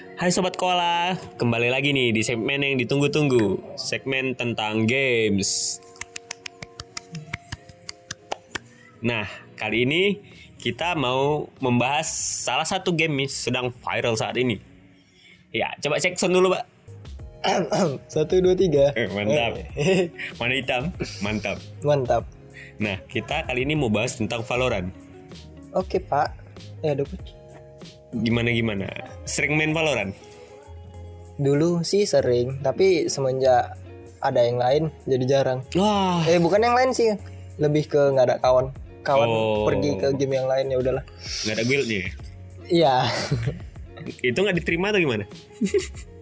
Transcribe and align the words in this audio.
Hai 0.00 0.32
Sobat 0.32 0.56
Koala, 0.56 1.12
kembali 1.36 1.68
lagi 1.68 1.92
nih 1.92 2.12
di 2.16 2.24
segmen 2.24 2.64
yang 2.64 2.80
ditunggu-tunggu. 2.80 3.76
Segmen 3.76 4.32
tentang 4.32 4.88
games. 4.88 5.76
Nah, 9.04 9.28
kali 9.60 9.84
ini 9.84 10.16
kita 10.56 10.96
mau 10.96 11.48
membahas 11.60 12.08
salah 12.44 12.64
satu 12.64 12.96
game 12.96 13.24
yang 13.24 13.28
sedang 13.28 13.66
viral 13.84 14.16
saat 14.16 14.40
ini. 14.40 14.56
Ya, 15.52 15.72
coba 15.84 16.00
cek 16.00 16.16
sound 16.16 16.32
dulu 16.32 16.56
Pak. 16.56 16.64
Satu 18.12 18.36
dua 18.40 18.52
tiga. 18.52 18.92
eh, 18.92 19.08
Mantap. 19.08 19.56
Mana 20.40 20.52
hitam? 20.52 20.92
Mantap. 21.24 21.56
Mantap. 21.80 22.24
Nah, 22.76 23.00
kita 23.08 23.48
kali 23.48 23.64
ini 23.64 23.72
mau 23.76 23.88
bahas 23.88 24.16
tentang 24.16 24.44
Valorant. 24.44 24.92
Oke 25.72 25.96
pak. 26.00 26.36
Ya 26.84 26.92
dulu. 28.10 28.22
Gimana-gimana? 28.22 28.86
Sering 29.24 29.54
main 29.54 29.70
Valorant? 29.70 30.14
Dulu 31.40 31.80
sih 31.80 32.04
sering, 32.04 32.60
tapi 32.60 33.08
semenjak 33.08 33.78
ada 34.20 34.40
yang 34.44 34.60
lain 34.60 34.82
jadi 35.08 35.24
jarang. 35.24 35.64
Wah, 35.72 36.20
Eh 36.28 36.36
bukan 36.36 36.60
yang 36.60 36.76
lain 36.76 36.92
sih, 36.92 37.16
lebih 37.56 37.88
ke 37.88 38.00
nggak 38.12 38.26
ada 38.28 38.36
kawan. 38.42 38.68
Kawan 39.00 39.28
Oh. 39.32 39.64
pergi 39.64 39.96
ke 39.96 40.12
game 40.20 40.36
yang 40.36 40.44
lain 40.44 40.68
ya 40.68 40.76
udahlah. 40.76 41.04
nggak 41.48 41.56
ada 41.56 41.64
guildnya 41.64 41.98
ya? 42.04 42.10
Iya. 42.70 42.94
Itu 44.20 44.38
nggak 44.44 44.56
diterima 44.60 44.92
atau 44.92 45.00
gimana? 45.00 45.24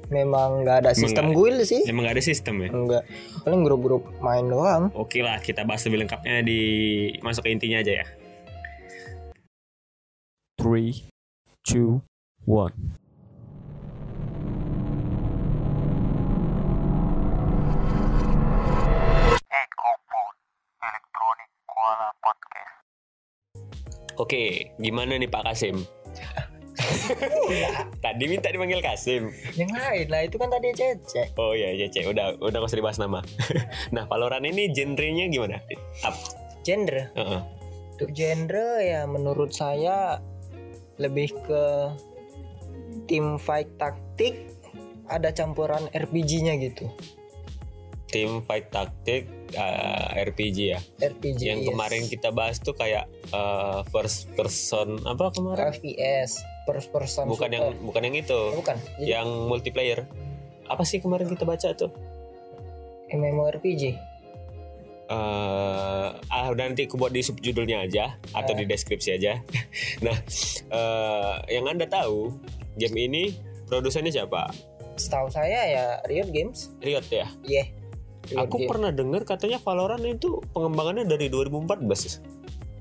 Memang 0.09 0.65
nggak 0.65 0.77
ada 0.87 0.91
Emang 0.95 1.03
sistem 1.05 1.25
nggak 1.29 1.37
guild 1.37 1.61
sih. 1.69 1.83
Emang 1.85 2.03
nggak 2.07 2.17
ada 2.17 2.25
sistem 2.25 2.55
ya? 2.65 2.69
Enggak. 2.73 3.03
Paling 3.45 3.61
grup-grup 3.67 4.03
main 4.25 4.47
doang. 4.49 4.89
Oke 4.97 5.21
lah, 5.21 5.37
kita 5.43 5.67
bahas 5.69 5.85
lebih 5.85 6.07
lengkapnya 6.07 6.41
di 6.41 6.61
masuk 7.21 7.45
ke 7.45 7.53
intinya 7.53 7.83
aja 7.83 7.93
ya. 8.01 8.07
3, 10.57 11.05
2, 11.69 12.01
1. 12.49 12.73
Oke, 24.17 24.73
gimana 24.81 25.21
nih 25.21 25.29
Pak 25.29 25.45
Kasim? 25.45 25.85
Tadi 28.05 28.25
minta 28.25 28.49
dipanggil 28.49 28.81
Kasim. 28.81 29.29
Yang 29.53 29.77
lain 29.77 30.07
lah 30.09 30.25
itu 30.25 30.41
kan 30.41 30.49
tadi 30.49 30.73
Cece. 30.73 31.37
Oh 31.37 31.53
iya, 31.53 31.77
Cece. 31.77 32.09
Udah, 32.09 32.33
udah 32.41 32.65
gak 32.65 32.73
usah 32.73 32.81
dibahas 32.81 32.97
nama. 32.97 33.21
nah, 33.95 34.09
Valorant 34.09 34.49
ini 34.49 34.73
genrenya 34.73 35.29
gimana? 35.29 35.61
Up. 36.01 36.17
Genre. 36.65 37.13
Heeh. 37.13 37.41
Untuk 37.93 38.11
genre 38.17 38.81
ya 38.81 39.05
menurut 39.05 39.53
saya 39.53 40.17
lebih 40.99 41.31
ke 41.47 41.65
tim 43.07 43.39
fight 43.41 43.71
taktik 43.79 44.51
ada 45.09 45.33
campuran 45.33 45.89
RPG-nya 45.95 46.59
gitu. 46.61 46.85
Tim 48.09 48.41
fight 48.45 48.73
taktik 48.73 49.29
uh, 49.57 50.17
RPG 50.17 50.59
ya. 50.77 50.81
RPG 51.01 51.41
Yang 51.45 51.61
yes. 51.65 51.69
kemarin 51.73 52.03
kita 52.09 52.29
bahas 52.33 52.57
tuh 52.61 52.73
kayak 52.77 53.05
uh, 53.33 53.85
first 53.93 54.29
person 54.33 55.01
apa 55.05 55.33
kemarin? 55.33 55.73
FPS 55.73 56.41
first 56.69 56.89
person 56.93 57.29
Bukan 57.29 57.49
yang 57.53 57.73
shooter. 57.73 57.85
bukan 57.85 58.03
yang 58.05 58.17
itu. 58.17 58.41
bukan 58.57 58.77
Jadi 59.01 59.09
Yang 59.09 59.29
multiplayer. 59.49 59.99
Apa 60.69 60.85
sih 60.85 61.01
kemarin 61.01 61.29
kita 61.29 61.49
baca 61.49 61.73
tuh? 61.73 61.93
MMORPG 63.09 63.97
eh 65.09 66.09
ah 66.13 66.47
udah 66.49 66.65
nanti 66.67 66.85
aku 66.85 66.97
buat 66.97 67.11
di 67.11 67.21
subjudulnya 67.21 67.83
aja 67.83 68.05
atau 68.31 68.53
di 68.53 68.65
deskripsi 68.65 69.11
aja. 69.15 69.41
nah, 70.05 70.17
eh 70.69 71.35
yang 71.51 71.65
anda 71.67 71.85
tahu 71.85 72.37
game 72.77 72.97
ini 73.01 73.23
produsennya 73.65 74.13
siapa? 74.15 74.53
setahu 74.95 75.31
saya 75.31 75.61
ya 75.65 75.85
Riot 76.05 76.27
Games 76.29 76.75
Riot 76.79 77.07
ya. 77.07 77.31
iya 77.43 77.71
Riot 78.27 78.45
Aku 78.45 78.59
Games. 78.59 78.67
pernah 78.67 78.91
dengar 78.91 79.23
katanya 79.23 79.57
Valorant 79.57 80.03
itu 80.03 80.43
pengembangannya 80.51 81.07
dari 81.07 81.31
2014. 81.31 82.19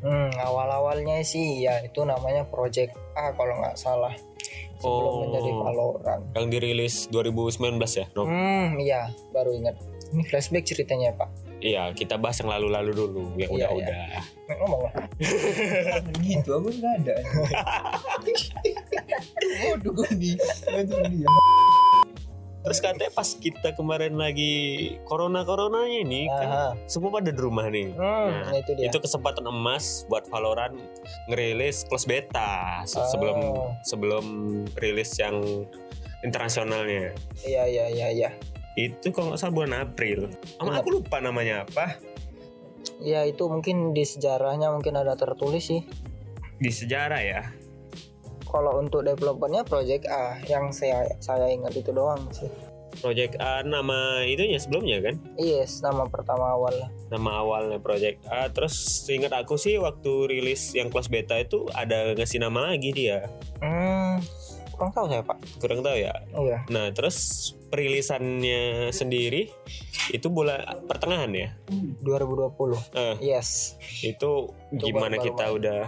hmm, 0.01 0.33
awal-awalnya 0.35 1.21
sih 1.21 1.61
ya 1.61 1.77
itu 1.79 2.01
namanya 2.01 2.41
Project 2.43 2.97
A 3.13 3.31
kalau 3.31 3.61
nggak 3.61 3.77
salah 3.77 4.17
sebelum 4.77 5.05
Oh. 5.07 5.21
menjadi 5.29 5.51
Valorant 5.57 6.23
Yang 6.33 6.45
dirilis 6.49 6.95
2019 7.09 7.77
ya. 7.93 8.05
No? 8.13 8.25
hmm 8.25 8.81
iya 8.81 9.01
baru 9.29 9.53
ingat 9.53 9.77
ini 10.09 10.25
flashback 10.25 10.65
ceritanya 10.65 11.13
pak 11.13 11.29
Iya, 11.57 11.89
kita 11.91 12.15
bahas 12.15 12.37
yang 12.37 12.49
lalu-lalu 12.49 12.91
dulu, 12.93 13.23
yang 13.33 13.49
Iya, 13.49 13.65
udah-udah. 13.67 13.97
Nek, 14.45 14.55
ngomong 14.57 14.81
lah 14.85 14.93
gitu 16.21 16.49
aku 16.53 16.69
nggak 16.71 16.93
ada 17.03 17.15
waduh 19.67 19.91
gue 19.93 20.09
di 20.15 20.31
Terus 22.59 22.83
katanya 22.83 23.07
pas 23.09 23.31
kita 23.31 23.71
kemarin 23.73 24.19
lagi 24.19 24.51
corona-coronanya 25.03 26.03
ini 26.03 26.27
kan 26.27 26.47
Aha. 26.47 26.67
semua 26.83 27.15
pada 27.15 27.31
di 27.31 27.39
rumah 27.39 27.63
nih. 27.65 27.95
hmm, 27.95 28.27
Nah, 28.43 28.53
itu 28.53 28.71
dia 28.75 28.91
itu 28.91 28.97
kesempatan 28.99 29.47
emas 29.47 30.03
buat 30.05 30.27
Valorant 30.27 30.75
ngerilis 31.27 31.87
close 31.87 32.03
beta 32.03 32.83
Oh. 32.83 33.07
sebelum 33.07 33.37
sebelum 33.81 34.25
rilis 34.75 35.15
yang 35.15 35.39
internasionalnya 36.21 37.15
iya 37.41 37.63
iya 37.63 37.85
iya 37.87 38.07
iya 38.11 38.29
itu 38.77 39.09
kalau 39.09 39.33
nggak 39.33 39.41
salah 39.41 39.55
bulan 39.57 39.73
April. 39.73 40.29
Sama 40.61 40.77
Ingat. 40.77 40.81
aku 40.85 40.89
lupa 41.01 41.17
namanya 41.17 41.65
apa. 41.65 41.97
Ya 43.01 43.25
itu 43.25 43.49
mungkin 43.49 43.97
di 43.97 44.05
sejarahnya 44.05 44.69
mungkin 44.69 44.93
ada 44.95 45.17
tertulis 45.17 45.73
sih. 45.73 45.81
Di 46.61 46.69
sejarah 46.69 47.21
ya? 47.21 47.41
Kalau 48.47 48.79
untuk 48.79 49.03
developernya 49.03 49.65
Project 49.65 50.05
A. 50.07 50.37
Yang 50.45 50.85
saya 50.85 51.09
saya 51.17 51.49
ingat 51.49 51.73
itu 51.73 51.89
doang 51.89 52.21
sih. 52.29 52.47
Project 52.97 53.37
A 53.41 53.61
nama 53.61 54.25
itunya 54.25 54.57
sebelumnya 54.57 55.01
kan? 55.01 55.21
Yes 55.37 55.81
nama 55.81 56.05
pertama 56.05 56.53
awal. 56.53 56.73
Lah 56.77 56.89
nama 57.09 57.41
awalnya 57.41 57.81
Project 57.81 58.29
A. 58.29 58.49
Terus 58.53 59.05
ingat 59.09 59.33
aku 59.33 59.57
sih 59.57 59.81
waktu 59.81 60.29
rilis 60.29 60.77
yang 60.77 60.93
close 60.93 61.09
beta 61.09 61.37
itu 61.37 61.65
ada 61.73 62.13
ngasih 62.13 62.45
nama 62.45 62.73
lagi 62.73 62.93
dia. 62.93 63.25
Hmm 63.57 64.21
kurang 64.77 64.93
tahu 64.93 65.05
saya 65.07 65.21
pak? 65.21 65.37
Kurang 65.57 65.81
tahu 65.81 65.97
ya? 65.97 66.13
Iya. 66.31 66.57
Nah 66.69 66.85
terus 66.91 67.17
perilisannya 67.67 68.61
sendiri 68.89 69.49
itu 70.09 70.27
bulan 70.29 70.61
pertengahan 70.85 71.33
ya? 71.33 71.49
2020 71.99 72.77
Eh, 72.93 73.15
yes. 73.19 73.75
Itu 73.99 74.53
gimana 74.71 75.17
baru-baru 75.17 75.25
kita 75.27 75.45
udah 75.51 75.81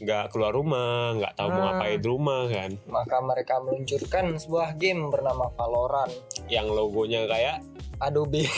nggak 0.00 0.32
keluar 0.32 0.56
rumah 0.56 1.12
nggak 1.12 1.36
tahu 1.36 1.48
mau 1.50 1.60
Ah. 1.60 1.64
ngapain 1.76 1.98
di 2.00 2.08
rumah 2.08 2.42
kan? 2.48 2.70
Maka 2.88 3.16
mereka 3.20 3.60
meluncurkan 3.60 4.24
sebuah 4.34 4.74
game 4.74 5.12
bernama 5.12 5.52
Valorant. 5.54 6.08
Yang 6.48 6.66
logonya 6.72 7.28
kayak 7.28 7.60
Adobe. 8.00 8.48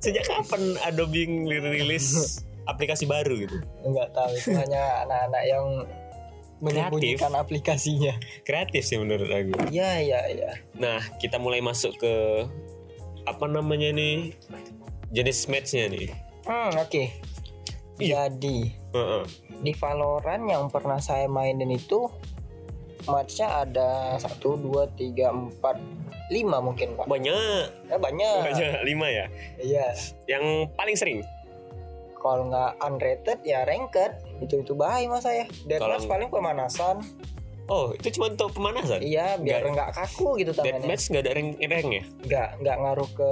Sejak 0.00 0.24
kapan 0.24 0.76
Adobe 0.80 1.28
rilis 1.44 2.40
aplikasi 2.70 3.04
baru 3.04 3.36
gitu? 3.36 3.60
Nggak 3.84 4.16
tahu 4.16 4.32
itu 4.32 4.50
hanya 4.56 5.04
anak-anak 5.04 5.42
yang 5.44 5.66
menyembunyikan 6.64 7.32
aplikasinya. 7.36 8.16
Kreatif 8.48 8.82
sih 8.88 8.96
menurut 8.96 9.28
aku. 9.28 9.68
Iya 9.68 10.00
iya 10.00 10.20
iya 10.32 10.50
nah 10.80 10.98
kita 11.20 11.36
mulai 11.36 11.60
masuk 11.60 11.94
ke 12.00 12.14
apa 13.28 13.44
namanya 13.44 13.92
nih? 13.92 14.32
Jenis 15.12 15.46
matchnya 15.46 15.92
nih. 15.92 16.08
Hmm 16.48 16.72
oke. 16.80 17.04
Iya. 18.02 18.26
jadi 18.26 18.74
Heeh. 18.90 19.24
di 19.62 19.72
Valorant 19.78 20.44
yang 20.50 20.66
pernah 20.66 20.98
saya 20.98 21.30
mainin 21.30 21.70
itu 21.70 22.10
matchnya 23.06 23.62
ada 23.62 24.18
satu 24.18 24.58
dua 24.58 24.90
tiga 24.98 25.30
empat 25.30 25.78
lima 26.32 26.58
mungkin 26.58 26.96
pak. 26.96 27.04
Banyak. 27.04 27.92
Eh, 27.92 28.00
banyak. 28.00 28.38
Banyak 28.48 28.82
lima 28.88 29.06
ya? 29.12 29.26
Iya. 29.60 29.86
Yang 30.26 30.44
paling 30.74 30.96
sering 30.96 31.18
kalau 32.24 32.48
nggak 32.48 32.72
unrated 32.80 33.38
ya 33.44 33.68
ranked. 33.68 34.12
Itu 34.40 34.64
itu 34.64 34.72
bahaya 34.72 35.04
mas 35.12 35.28
saya. 35.28 35.44
Deathmatch 35.68 36.08
paling 36.08 36.32
pemanasan. 36.32 37.04
Oh 37.64 37.96
itu 37.96 38.20
cuma 38.20 38.28
untuk 38.28 38.52
pemanasan? 38.52 39.00
Iya 39.00 39.40
biar 39.40 39.64
nggak 39.64 39.96
kaku 39.96 40.40
gitu 40.40 40.52
tangannya. 40.52 40.84
Deathmatch 40.84 41.04
nggak 41.12 41.22
ada 41.24 41.32
rank 41.32 41.48
rank 41.60 41.88
ya? 41.88 42.04
Nggak 42.24 42.48
nggak 42.60 42.76
ngaruh 42.80 43.10
ke 43.12 43.30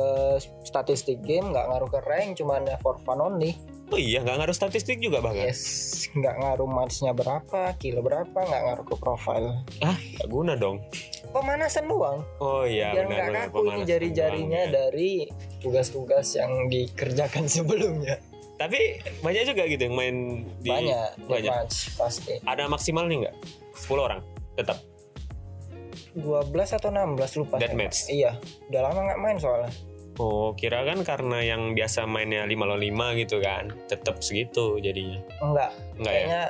statistik 0.64 1.19
game 1.25 1.52
nggak 1.52 1.67
ngaruh 1.69 1.88
ke 1.88 2.00
rank 2.05 2.40
cuman 2.40 2.64
ya 2.64 2.76
for 2.81 2.96
fun 3.05 3.20
only. 3.20 3.56
Oh 3.93 4.00
iya 4.00 4.25
nggak 4.25 4.40
ngaruh 4.40 4.56
statistik 4.56 5.05
juga 5.05 5.20
bahkan? 5.20 5.52
Yes 5.52 5.93
nggak 6.12 6.44
ngaruh 6.44 6.69
matchnya 6.69 7.12
berapa 7.17 7.72
kill 7.81 8.00
berapa 8.00 8.37
nggak 8.37 8.62
ngaruh 8.69 8.87
ke 8.88 8.96
profile. 8.96 9.49
Ah 9.84 9.96
nggak 9.96 10.28
guna 10.32 10.52
dong. 10.56 10.81
Pemanasan 11.32 11.88
doang. 11.88 12.25
Oh 12.40 12.64
iya 12.64 12.96
biar 12.96 13.08
benar 13.08 13.28
nggak 13.28 13.49
kaku 13.52 13.61
ini 13.69 13.82
jari-jarinya 13.84 14.62
doang, 14.64 14.72
ya. 14.72 14.76
dari 14.88 15.12
tugas-tugas 15.61 16.28
yang 16.40 16.72
dikerjakan 16.72 17.44
sebelumnya 17.52 18.17
tapi 18.62 18.81
banyak 19.19 19.43
juga 19.44 19.62
gitu 19.64 19.82
yang 19.82 19.97
main 19.97 20.17
di 20.59 20.70
banyak 20.70 21.11
banyak. 21.25 21.50
match 21.50 21.76
pasti 21.94 22.38
ada 22.43 22.64
maksimalnya 22.64 23.26
nggak 23.26 23.37
10 23.75 23.99
orang 23.99 24.20
tetap 24.55 24.79
12 26.12 26.23
atau 26.73 26.88
16 26.88 27.41
lupa 27.41 27.56
Deathmatch? 27.56 27.99
Pak. 28.05 28.12
iya 28.12 28.32
udah 28.69 28.81
lama 28.82 29.00
nggak 29.05 29.20
main 29.20 29.37
soalnya 29.37 29.73
Oh, 30.14 30.53
kira 30.53 30.85
kan 30.85 31.00
karena 31.00 31.41
yang 31.41 31.73
biasa 31.73 32.05
mainnya 32.05 32.44
5 32.44 32.53
lawan 32.61 32.85
5 32.85 33.17
gitu 33.17 33.41
kan. 33.41 33.73
Tetap 33.88 34.20
segitu 34.20 34.76
jadinya. 34.76 35.17
enggak 35.41 35.73
Enggak 35.97 36.12
ya? 36.12 36.20
kayaknya 36.20 36.43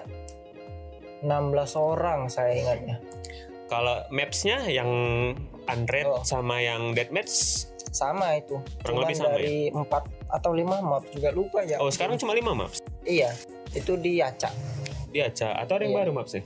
16 1.23 1.31
orang 1.79 2.21
saya 2.27 2.53
ingatnya 2.53 2.99
Kalau 3.65 4.03
mapsnya 4.11 4.67
yang 4.67 4.91
Unread 5.65 6.05
Oh. 6.05 6.19
sama 6.23 6.59
yang 6.59 6.91
Deathmatch. 6.91 7.71
sama 7.87 8.35
itu 8.35 8.59
Kurang 8.83 9.07
lebih 9.07 9.15
sama 9.15 9.31
dari 9.31 9.71
empat 9.71 10.03
atau 10.33 10.51
lima 10.51 10.81
map 10.81 11.05
juga 11.09 11.29
lupa 11.31 11.61
ya 11.61 11.77
Oh 11.77 11.89
sekarang 11.89 12.17
cuma 12.17 12.33
5 12.33 12.43
maps. 12.51 12.81
iya 13.05 13.37
itu 13.71 13.95
di 13.95 14.19
Acak 14.19 14.53
Dia 15.13 15.29
aja 15.29 15.53
atau 15.55 15.77
ada 15.77 15.85
yang 15.85 15.93
Iya. 15.93 16.01
baru 16.03 16.11
mapsnya? 16.15 16.43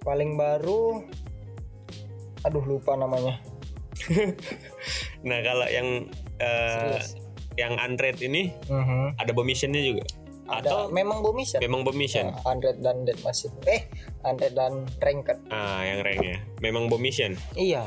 paling 0.00 0.34
baru 0.34 1.02
aduh 2.40 2.64
lupa 2.64 2.94
namanya 2.94 3.42
Nah 5.26 5.38
kalau 5.42 5.66
yang 5.66 6.06
eh, 6.38 6.96
serius 6.96 7.18
yang 7.58 7.74
Unread 7.76 8.22
ini 8.22 8.54
Mhm. 8.64 9.18
ada 9.18 9.30
bomb 9.32 9.42
missionnya 9.44 9.82
juga. 9.82 10.06
ada 10.46 10.64
Atau 10.64 10.78
memang 10.88 11.20
bomission 11.20 11.58
memang 11.58 11.82
bomb 11.82 11.92
mission? 11.92 12.30
Nah, 12.30 12.40
Unread 12.46 12.78
dan 12.78 13.02
Dead 13.02 13.18
Massive 13.20 13.52
eh 13.66 13.90
Unread 14.22 14.54
dan 14.54 14.86
Ranked 14.96 15.50
Ah 15.50 15.82
yang 15.82 16.00
ranknya. 16.00 16.38
Memang 16.62 16.86
bomb 16.86 17.02
mission. 17.02 17.34
iya 17.52 17.82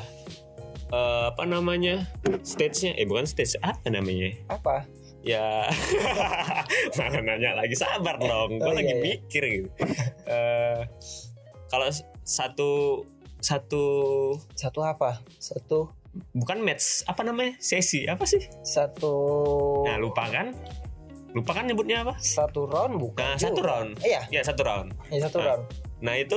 Eh, 0.92 1.26
apa 1.28 1.44
namanya 1.44 2.04
stage-nya? 2.42 2.92
Eh 2.94 3.08
bukan 3.08 3.24
stage 3.24 3.56
apa 3.60 3.88
namanya? 3.88 4.36
Apa? 4.48 4.84
Ya 5.22 5.70
mana 6.98 7.22
nanya 7.22 7.54
lagi 7.56 7.78
sabar 7.78 8.18
dong 8.18 8.58
gue 8.58 8.66
Oh, 8.66 8.74
lagi 8.74 8.90
iya, 8.90 8.98
iya. 8.98 9.04
mikir 9.06 9.44
gitu. 9.46 9.70
Eh, 10.26 10.82
kalau 11.68 11.88
satu 12.22 13.04
satu 13.38 13.84
satu 14.52 14.80
apa? 14.82 15.22
Satu 15.38 15.94
bukan 16.34 16.60
match 16.60 17.06
apa 17.06 17.22
namanya? 17.22 17.56
Sesi 17.58 18.04
apa 18.04 18.26
sih? 18.26 18.42
Satu 18.62 19.14
nah 19.86 19.96
lupa 19.96 20.28
kan? 20.28 20.52
Lupa 21.32 21.56
kan 21.56 21.64
nyebutnya 21.64 22.04
apa? 22.04 22.20
Satu 22.20 22.66
round 22.66 22.98
bukan 22.98 23.24
nah 23.24 23.40
satu 23.40 23.62
round. 23.62 23.96
Iya. 24.04 24.28
Ya 24.28 24.42
satu 24.42 24.62
round. 24.62 24.92
Iya 25.08 25.30
satu 25.30 25.38
Ah. 25.40 25.46
round. 25.56 25.64
nah 26.02 26.18
itu 26.18 26.36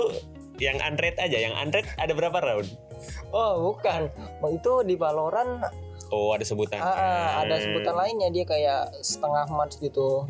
yang 0.61 0.77
unread 0.79 1.17
aja 1.17 1.41
yang 1.41 1.57
unread 1.57 1.89
ada 1.97 2.13
berapa 2.13 2.37
round 2.37 2.69
oh 3.33 3.73
bukan. 3.73 4.09
Itu 4.53 4.85
di 4.87 4.95
Valorant 4.95 5.65
oh 6.15 6.35
ada 6.35 6.45
sebutan. 6.47 6.79
Ah, 6.79 7.43
ada 7.43 7.59
sebutan 7.59 7.95
lainnya. 7.99 8.29
Dia 8.31 8.45
kayak 8.47 9.03
setengah 9.03 9.51
match 9.51 9.81
gitu. 9.83 10.29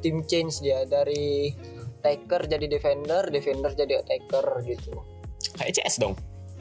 Tim 0.00 0.22
change 0.28 0.62
dia. 0.62 0.84
Dari 0.86 1.54
attacker 2.00 2.44
jadi 2.44 2.68
defender 2.68 3.26
defender 3.32 3.72
jadi 3.72 4.04
attacker 4.04 4.44
gitu. 4.68 4.92
Kayak 5.56 5.80
CS 5.80 5.96
dong? 5.98 6.14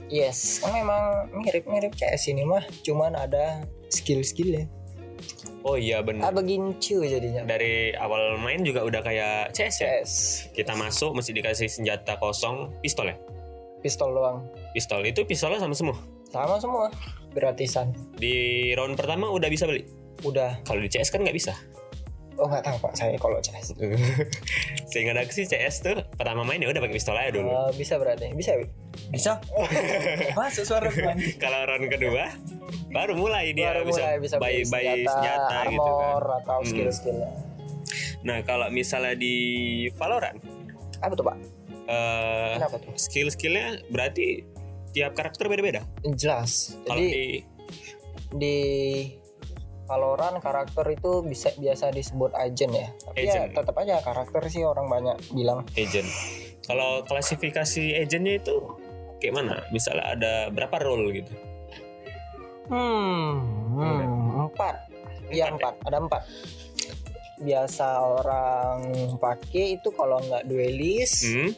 Yes. 0.07 0.63
Memang 0.65 1.33
mirip-mirip 1.33 1.93
CS 1.93 2.31
ini 2.31 2.47
mah. 2.47 2.63
Cuman 2.81 3.13
ada 3.13 3.63
skill-skillnya. 3.91 4.65
Oh 5.63 5.79
iya 5.79 6.03
benar 6.03 6.27
ah 6.27 6.33
begincu 6.35 7.07
jadinya. 7.07 7.47
Dari 7.47 7.95
awal 7.95 8.35
main 8.35 8.67
juga 8.67 8.83
udah 8.83 8.99
kayak 8.99 9.55
CS 9.55 9.75
ya? 9.79 9.87
CS. 10.03 10.13
Kita 10.51 10.75
masuk 10.75 11.15
mesti 11.15 11.31
dikasih 11.31 11.71
senjata 11.71 12.19
kosong 12.19 12.75
pistol 12.83 13.15
ya 13.15 13.17
pistol 13.83 14.15
doang. 14.15 14.47
Pistol 14.71 15.03
itu 15.03 15.27
pistolnya 15.27 15.59
sama 15.59 15.75
semua? 15.75 15.99
Sama 16.31 16.55
semua. 16.57 16.87
Gratisan. 17.35 17.91
Di 18.15 18.71
round 18.73 18.95
pertama 18.95 19.27
udah 19.27 19.51
bisa 19.51 19.67
beli? 19.67 19.83
Udah. 20.23 20.55
Kalau 20.63 20.79
di 20.79 20.87
CS 20.87 21.11
kan 21.11 21.21
nggak 21.21 21.35
bisa? 21.35 21.51
Oh 22.33 22.49
nggak 22.49 22.65
tahu 22.65 22.77
pak. 22.89 22.97
Saya 22.97 23.13
kalau 23.21 23.37
CS 23.37 23.77
sehingga 24.89 25.13
ada 25.13 25.21
sih 25.29 25.45
CS 25.45 25.85
tuh 25.85 26.01
pertama 26.17 26.41
main 26.41 26.57
ya 26.57 26.69
udah 26.71 26.81
pakai 26.81 26.95
pistol 26.97 27.13
aja 27.13 27.29
dulu. 27.29 27.45
Oh, 27.45 27.69
bisa 27.75 28.01
berarti. 28.01 28.33
Bisa? 28.33 28.57
Bisa? 29.13 29.37
Masuk 30.39 30.65
suara 30.65 30.89
kalau 31.37 31.59
round 31.69 31.85
kedua 31.93 32.33
baru 32.89 33.13
mulai 33.17 33.53
dia 33.53 33.73
Baru 33.73 33.89
bisa, 33.89 34.01
mulai 34.01 34.17
bisa 34.21 34.35
buy, 34.37 34.61
beli 34.61 34.69
buy 34.69 34.85
senjata, 34.85 35.09
senjata 35.13 35.57
gitu 35.69 35.91
kan. 35.93 36.21
atau 36.41 36.57
Hmm. 36.57 36.69
skill-skillnya. 36.69 37.31
Nah 38.25 38.37
kalau 38.41 38.67
misalnya 38.73 39.13
di 39.13 39.35
Valorant 39.97 40.37
apa 41.03 41.13
tuh 41.13 41.25
pak 41.27 41.37
eh 41.87 42.55
skill-skillnya 42.95 43.83
berarti 43.91 44.43
tiap 44.93 45.17
karakter 45.17 45.49
beda-beda? 45.49 45.83
Jelas. 46.15 46.77
Kalau 46.85 47.01
jadi 47.01 47.11
di 47.11 47.25
di 48.33 48.57
Valorant 49.83 50.39
karakter 50.39 50.95
itu 50.95 51.21
bisa 51.27 51.51
biasa 51.59 51.91
disebut 51.91 52.31
agent 52.39 52.71
ya. 52.71 52.87
Tapi 53.03 53.27
ya 53.27 53.33
Agent. 53.45 53.51
tetap 53.51 53.75
aja 53.83 53.95
karakter 53.99 54.41
sih 54.47 54.63
orang 54.63 54.87
banyak 54.87 55.17
bilang. 55.35 55.67
Agent. 55.75 56.07
Kalau 56.63 57.03
klasifikasi 57.03 57.99
agentnya 57.99 58.39
itu 58.39 58.55
kayak 59.19 59.43
mana? 59.43 59.59
Misalnya 59.75 60.15
ada 60.15 60.33
berapa 60.55 60.79
role 60.79 61.11
gitu? 61.19 61.33
Hmm, 62.71 63.43
hmm 63.75 64.47
empat. 64.47 64.75
Iya 65.27 65.51
Empat 65.51 65.75
empat. 65.75 65.87
Ada 65.91 65.97
empat. 65.99 66.21
Biasa 67.43 67.87
orang 67.99 68.77
pakai 69.19 69.75
itu 69.75 69.89
kalau 69.91 70.23
nggak 70.23 70.47
duelist 70.47 71.27
hmm? 71.27 71.51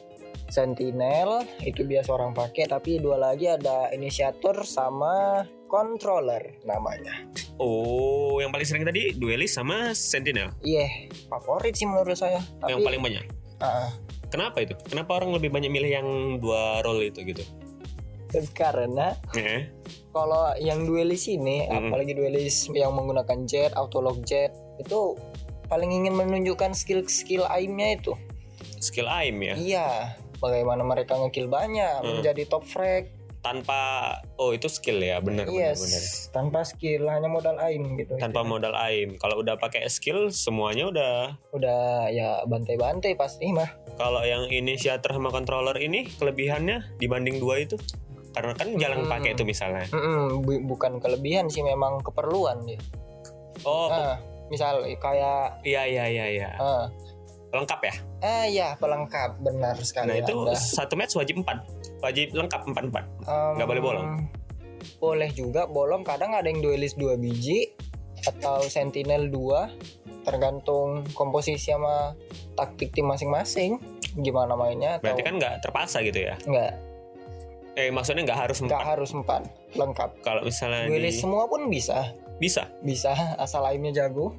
Sentinel 0.50 1.44
itu 1.66 1.82
biasa 1.84 2.10
orang 2.14 2.32
pakai 2.34 2.70
tapi 2.70 3.02
dua 3.02 3.18
lagi 3.18 3.50
ada 3.50 3.90
inisiator 3.92 4.62
sama 4.64 5.44
controller 5.68 6.62
namanya. 6.64 7.26
Oh 7.58 8.38
yang 8.40 8.52
paling 8.54 8.68
sering 8.68 8.86
tadi 8.86 9.16
duelist 9.16 9.58
sama 9.58 9.92
sentinel? 9.96 10.54
Iya 10.62 11.10
favorit 11.28 11.74
sih 11.76 11.88
menurut 11.90 12.16
saya 12.16 12.40
tapi 12.62 12.76
yang 12.76 12.86
paling 12.86 13.02
banyak? 13.02 13.26
Ah, 13.64 13.90
kenapa 14.30 14.62
itu? 14.62 14.76
Kenapa 14.86 15.18
orang 15.18 15.34
lebih 15.34 15.50
banyak 15.50 15.72
milih 15.72 15.92
yang 15.92 16.08
dua 16.44 16.84
role 16.86 17.08
itu 17.08 17.24
gitu? 17.24 17.44
Karena 18.52 19.16
Eh, 19.32 19.72
kalau 20.12 20.52
yang 20.60 20.84
duelist 20.84 21.32
ini 21.32 21.64
Mm-mm. 21.72 21.88
apalagi 21.88 22.12
duelist 22.12 22.68
yang 22.76 22.92
menggunakan 22.92 23.48
jet 23.48 23.72
autolog 23.80 24.20
jet 24.28 24.52
itu 24.76 25.16
paling 25.72 25.88
ingin 25.88 26.14
menunjukkan 26.14 26.76
skill-skill 26.76 27.48
aimnya 27.48 27.96
itu. 27.96 28.14
Skill 28.84 29.08
aim 29.08 29.40
ya? 29.40 29.56
Iya 29.56 29.88
bagaimana 30.46 30.82
mereka 30.82 31.16
ngekill 31.16 31.48
banyak 31.48 32.00
Hmm. 32.00 32.08
menjadi 32.16 32.46
top 32.46 32.64
frag. 32.64 33.10
Tanpa 33.42 34.10
oh 34.36 34.52
itu 34.52 34.66
skill 34.66 34.98
ya 34.98 35.18
benar 35.20 35.46
benar 35.46 35.70
yes 35.70 35.78
benar. 35.78 36.02
tanpa 36.34 36.60
skill 36.62 37.06
hanya 37.06 37.26
modal 37.28 37.54
aim 37.60 37.94
gitu 37.94 38.18
tanpa 38.18 38.42
modal 38.42 38.74
aim. 38.76 39.14
Kalau 39.16 39.38
udah 39.40 39.54
pakai 39.56 39.86
skill 39.88 40.30
semuanya 40.30 40.90
udah. 40.90 41.16
Udah 41.52 42.10
ya 42.10 42.42
bantai-bantai 42.44 43.14
pasti 43.14 43.50
mah. 43.50 43.70
Kalau 43.96 44.22
yang 44.22 44.46
inisiator 44.46 45.14
sama 45.14 45.30
controller 45.30 45.78
ini 45.78 46.10
kelebihannya 46.12 46.98
dibanding 46.98 47.38
dua 47.38 47.62
itu. 47.62 47.78
Karena 48.34 48.52
kan 48.52 48.68
jarang 48.76 49.06
Hmm. 49.06 49.14
pakai 49.14 49.32
itu 49.32 49.44
misalnya. 49.44 49.86
Mm-mm, 49.88 50.42
bu- 50.42 50.66
bukan 50.68 50.98
kelebihan 50.98 51.46
sih 51.46 51.62
memang 51.62 52.02
keperluan 52.02 52.66
dia. 52.66 52.82
Oh 53.62 53.88
Ah, 53.88 54.18
misal 54.48 54.82
kayak 54.92 55.62
iya 55.62 55.86
iya 55.86 56.04
iya 56.06 56.26
iya. 56.28 56.50
Ah. 56.58 56.90
Lengkap 57.48 57.80
ya 57.80 57.94
ah 58.26 58.46
ya 58.50 58.74
pelengkap. 58.82 59.38
Benar 59.38 59.78
sekali 59.86 60.10
nah 60.10 60.18
itu 60.18 60.34
Anda. 60.34 60.58
satu 60.58 60.98
match 60.98 61.14
wajib 61.14 61.46
empat. 61.46 61.62
Wajib 62.02 62.34
lengkap 62.34 62.62
empat 62.66 62.84
empat 62.90 63.04
Em, 63.30 63.54
nggak 63.62 63.70
boleh 63.70 63.84
bolong? 63.86 64.08
boleh 64.98 65.30
juga 65.34 65.66
bolong. 65.66 66.02
Kadang 66.02 66.34
ada 66.34 66.46
yang 66.46 66.62
duelist 66.62 66.98
dua 66.98 67.18
biji 67.18 67.70
atau 68.26 68.66
sentinel 68.66 69.30
dua 69.30 69.70
tergantung 70.26 71.06
komposisi 71.14 71.70
sama 71.70 72.18
taktik 72.58 72.94
tim 72.94 73.06
masing-masing. 73.06 73.78
Gimana 74.18 74.58
mainnya 74.58 74.98
atau 74.98 75.12
berarti 75.12 75.24
kan 75.26 75.36
nggak 75.38 75.54
terpaksa 75.62 76.02
gitu 76.02 76.26
ya? 76.26 76.34
Nggak. 76.46 76.72
Eh 77.76 77.92
maksudnya 77.92 78.24
nggak 78.24 78.40
harus 78.48 78.58
nggak 78.64 78.72
empat? 78.82 78.92
harus 78.96 79.12
empat. 79.12 79.42
Lengkap. 79.76 80.10
Kalau 80.24 80.42
misalnya 80.42 80.88
duelist 80.88 81.20
di 81.20 81.22
semua 81.22 81.44
pun 81.46 81.68
bisa. 81.68 82.16
Bisa? 82.40 82.68
Bisa 82.82 83.12
asal 83.36 83.64
aimnya 83.68 83.92
jago 84.06 84.32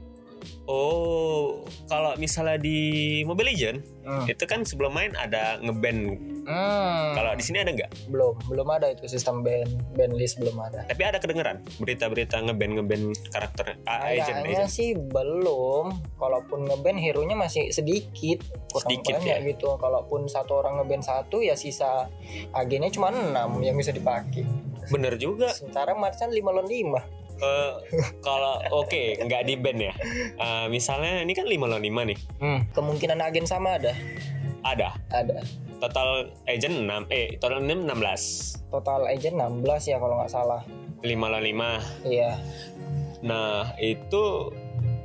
oh 0.66 1.62
kalau 1.86 2.14
misalnya 2.16 2.58
di 2.58 2.78
Mobile 3.22 3.50
Legend 3.50 3.78
Hmm. 4.06 4.22
itu 4.22 4.46
kan 4.46 4.62
sebelum 4.62 4.94
main 4.94 5.10
ada 5.18 5.58
ngeband 5.58 6.14
Hmm. 6.46 7.10
kalau 7.10 7.34
di 7.34 7.42
sini 7.42 7.58
ada 7.58 7.74
nggak 7.74 8.06
belum 8.06 8.38
belum 8.46 8.68
ada 8.70 8.94
itu 8.94 9.10
sistem 9.10 9.42
band 9.42 9.66
band 9.98 10.14
list 10.14 10.38
belum 10.38 10.54
ada 10.62 10.86
tapi 10.86 11.02
ada 11.02 11.18
kedengeran 11.18 11.58
berita-berita 11.76 12.38
ngeband 12.38 12.72
ngeband 12.78 13.04
karakter 13.34 13.74
ah, 13.82 14.06
agent 14.06 14.46
Kayaknya 14.46 14.62
agent 14.62 14.70
sih 14.70 14.94
belum. 14.94 15.86
Kalaupun 16.16 16.64
ngeband 16.64 16.96
hero-nya 16.96 17.34
masih 17.34 17.68
sedikit, 17.68 18.46
kurang 18.70 18.88
Sedikit 18.88 19.14
banyak 19.18 19.38
ya? 19.42 19.48
gitu. 19.50 19.74
Kalaupun 19.74 20.30
satu 20.30 20.62
orang 20.62 20.78
ngeband 20.78 21.02
satu 21.02 21.42
ya 21.42 21.52
sisa 21.52 22.06
agennya 22.52 22.88
cuma 22.88 23.10
6 23.10 23.34
yang 23.60 23.74
bisa 23.74 23.90
dipakai. 23.90 24.46
bener 24.86 25.18
juga 25.18 25.50
Sementara 25.50 25.98
Marsan 25.98 26.30
5 26.30 26.46
lawan 26.46 26.70
5. 26.70 27.25
Eh, 27.36 27.70
kalau 28.20 28.56
oke 28.74 28.96
nggak 29.18 29.42
di 29.44 29.54
band 29.54 29.78
ya 29.78 29.92
Eh, 30.34 30.66
misalnya 30.66 31.20
ini 31.20 31.32
kan 31.32 31.44
lima 31.44 31.66
lawan 31.66 31.80
lima 31.80 32.02
nih 32.02 32.18
Hmm. 32.38 32.64
Kemungkinan 32.70 33.20
agen 33.20 33.44
sama 33.44 33.76
ada. 33.76 33.92
ada 34.62 34.96
Ada. 35.08 35.44
total 35.76 36.32
agent 36.44 36.74
6 36.82 37.06
eh 37.08 37.36
total 37.36 37.60
6 37.60 37.84
16 37.84 38.66
Total 38.66 39.00
agent 39.06 39.36
16 39.36 39.62
ya 39.86 39.96
kalau 39.96 40.16
nggak 40.16 40.32
salah. 40.32 40.64
5 40.98 41.12
lawan 41.22 41.44
5 41.44 42.08
Iya. 42.08 42.40
nah 43.18 43.76
itu 43.76 44.50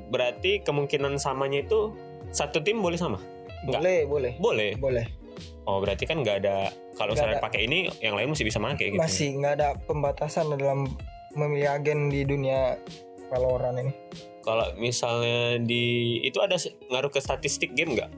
berarti 0.08 0.60
kemungkinan 0.60 1.16
samanya 1.18 1.62
itu 1.62 1.92
satu 2.30 2.60
tim 2.60 2.80
boleh 2.80 2.96
sama 2.96 3.20
Nggak. 3.62 3.78
Boleh, 3.78 4.00
boleh. 4.06 4.34
boleh 4.38 4.72
Boleh. 4.76 5.06
oh 5.64 5.78
berarti 5.78 6.04
kan 6.04 6.20
nggak 6.20 6.38
ada 6.42 6.72
kalau 6.94 7.14
misalnya 7.14 7.38
ada. 7.38 7.44
pakai 7.44 7.62
ini 7.64 7.86
yang 8.00 8.16
lain 8.16 8.28
mesti 8.28 8.42
bisa 8.42 8.58
pakai 8.58 8.88
gitu 8.90 8.98
Masih 8.98 9.38
nggak 9.38 9.54
ada 9.54 9.70
pembatasan 9.82 10.50
dalam 10.52 10.90
memilih 11.34 11.70
agen 11.72 12.08
di 12.08 12.22
dunia 12.22 12.76
Valorant 13.28 13.78
ini. 13.78 13.94
kalau 14.42 14.74
misalnya 14.76 15.56
di 15.58 15.84
itu 16.20 16.38
ada 16.38 16.58
ngaruh 16.88 17.08
ke 17.08 17.20
statistik 17.20 17.72
game 17.72 17.94
nggak 17.94 18.10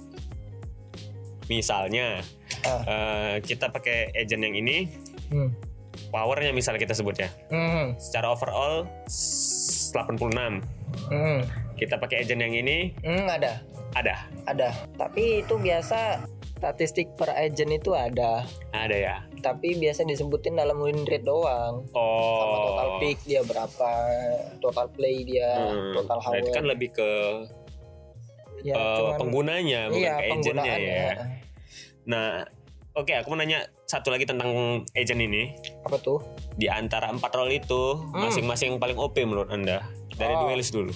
misalnya 1.45 2.23
Ah. 2.63 2.81
eh, 2.81 3.35
kita 3.41 3.67
pakai 3.67 4.15
agent 4.15 4.41
yang 4.41 4.55
ini 4.55 4.87
Hmm. 5.27 5.51
Powernya 6.09 6.49
misalnya 6.51 6.77
kita 6.79 6.93
sebut 6.93 7.17
ya. 7.17 7.29
Hmm. 7.49 7.97
Secara 7.97 8.29
overall 8.29 8.85
s- 9.03 9.89
86. 9.89 10.61
Hmm. 11.07 11.41
Kita 11.73 11.97
pakai 11.97 12.21
agent 12.21 12.37
yang 12.39 12.53
ini 12.53 12.93
Hmm, 12.99 13.25
ada. 13.27 13.61
ada. 13.91 14.29
Ada. 14.45 14.69
Tapi 14.95 15.41
itu 15.41 15.53
biasa 15.55 16.21
statistik 16.63 17.11
per 17.19 17.27
agent 17.35 17.75
itu 17.75 17.91
ada. 17.91 18.47
Ada 18.71 18.95
ya. 18.95 19.15
Tapi 19.43 19.75
biasa 19.75 20.07
disebutin 20.07 20.55
dalam 20.55 20.79
win 20.79 21.03
rate 21.03 21.27
doang. 21.27 21.83
Sama 21.91 22.55
total 22.63 22.87
Oh. 22.87 22.99
pick 23.03 23.19
dia 23.27 23.43
berapa, 23.43 23.91
total 24.63 24.87
play 24.95 25.27
dia, 25.27 25.59
Hmm, 25.59 25.91
total 25.91 26.23
hour. 26.23 26.31
berarti 26.31 26.51
kan 26.55 26.63
lebih 26.63 26.89
ke 26.95 27.09
ya, 28.63 28.79
eh, 28.79 28.95
cuman- 28.95 29.19
penggunanya 29.19 29.81
bukan 29.91 29.99
iya, 29.99 30.13
ke 30.15 30.23
agentnya 30.23 30.39
penggunaannya. 30.63 30.95
ya. 30.95 31.11
Nah, 32.07 32.29
oke 32.95 33.11
aku 33.11 33.27
mau 33.27 33.43
nanya 33.43 33.59
satu 33.83 34.07
lagi 34.07 34.23
tentang 34.23 34.49
agent 34.95 35.19
ini. 35.19 35.51
Apa 35.83 35.99
tuh? 35.99 36.23
Di 36.55 36.71
antara 36.71 37.11
empat 37.11 37.35
role 37.35 37.59
itu, 37.59 37.83
Hmm. 37.99 38.23
masing-masing 38.23 38.71
yang 38.71 38.79
paling 38.79 38.95
OP 38.95 39.19
menurut 39.19 39.51
anda? 39.51 39.83
Dari 40.15 40.31
Oh. 40.31 40.47
duelis 40.47 40.71
dulu. 40.71 40.95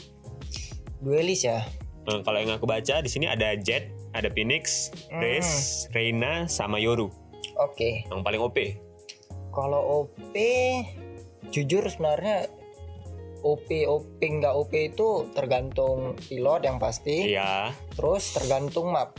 Duelis 1.03 1.43
ya. 1.43 1.59
Nah, 2.07 2.23
kalau 2.23 2.39
yang 2.39 2.55
aku 2.55 2.63
baca 2.63 3.03
di 3.03 3.09
sini 3.11 3.27
ada 3.27 3.51
Jet, 3.59 3.91
ada 4.17 4.27
Phoenix, 4.27 4.89
Hmm. 5.07 5.21
Raze, 5.21 5.85
Reina, 5.91 6.45
sama 6.47 6.77
Yoru. 6.77 7.13
Oke. 7.57 8.03
Yang 8.03 8.21
paling 8.21 8.41
OP. 8.41 8.57
Kalau 9.49 9.81
OP 10.01 10.33
jujur 11.47 11.81
sebenarnya 11.83 12.49
OP 13.39 13.69
OP 13.85 14.17
nggak 14.19 14.51
OP 14.51 14.73
itu 14.87 15.07
tergantung 15.31 16.17
pilot 16.19 16.61
yang 16.63 16.77
pasti. 16.77 17.31
Iya. 17.31 17.71
Terus 17.93 18.33
tergantung 18.33 18.91
map. 18.91 19.13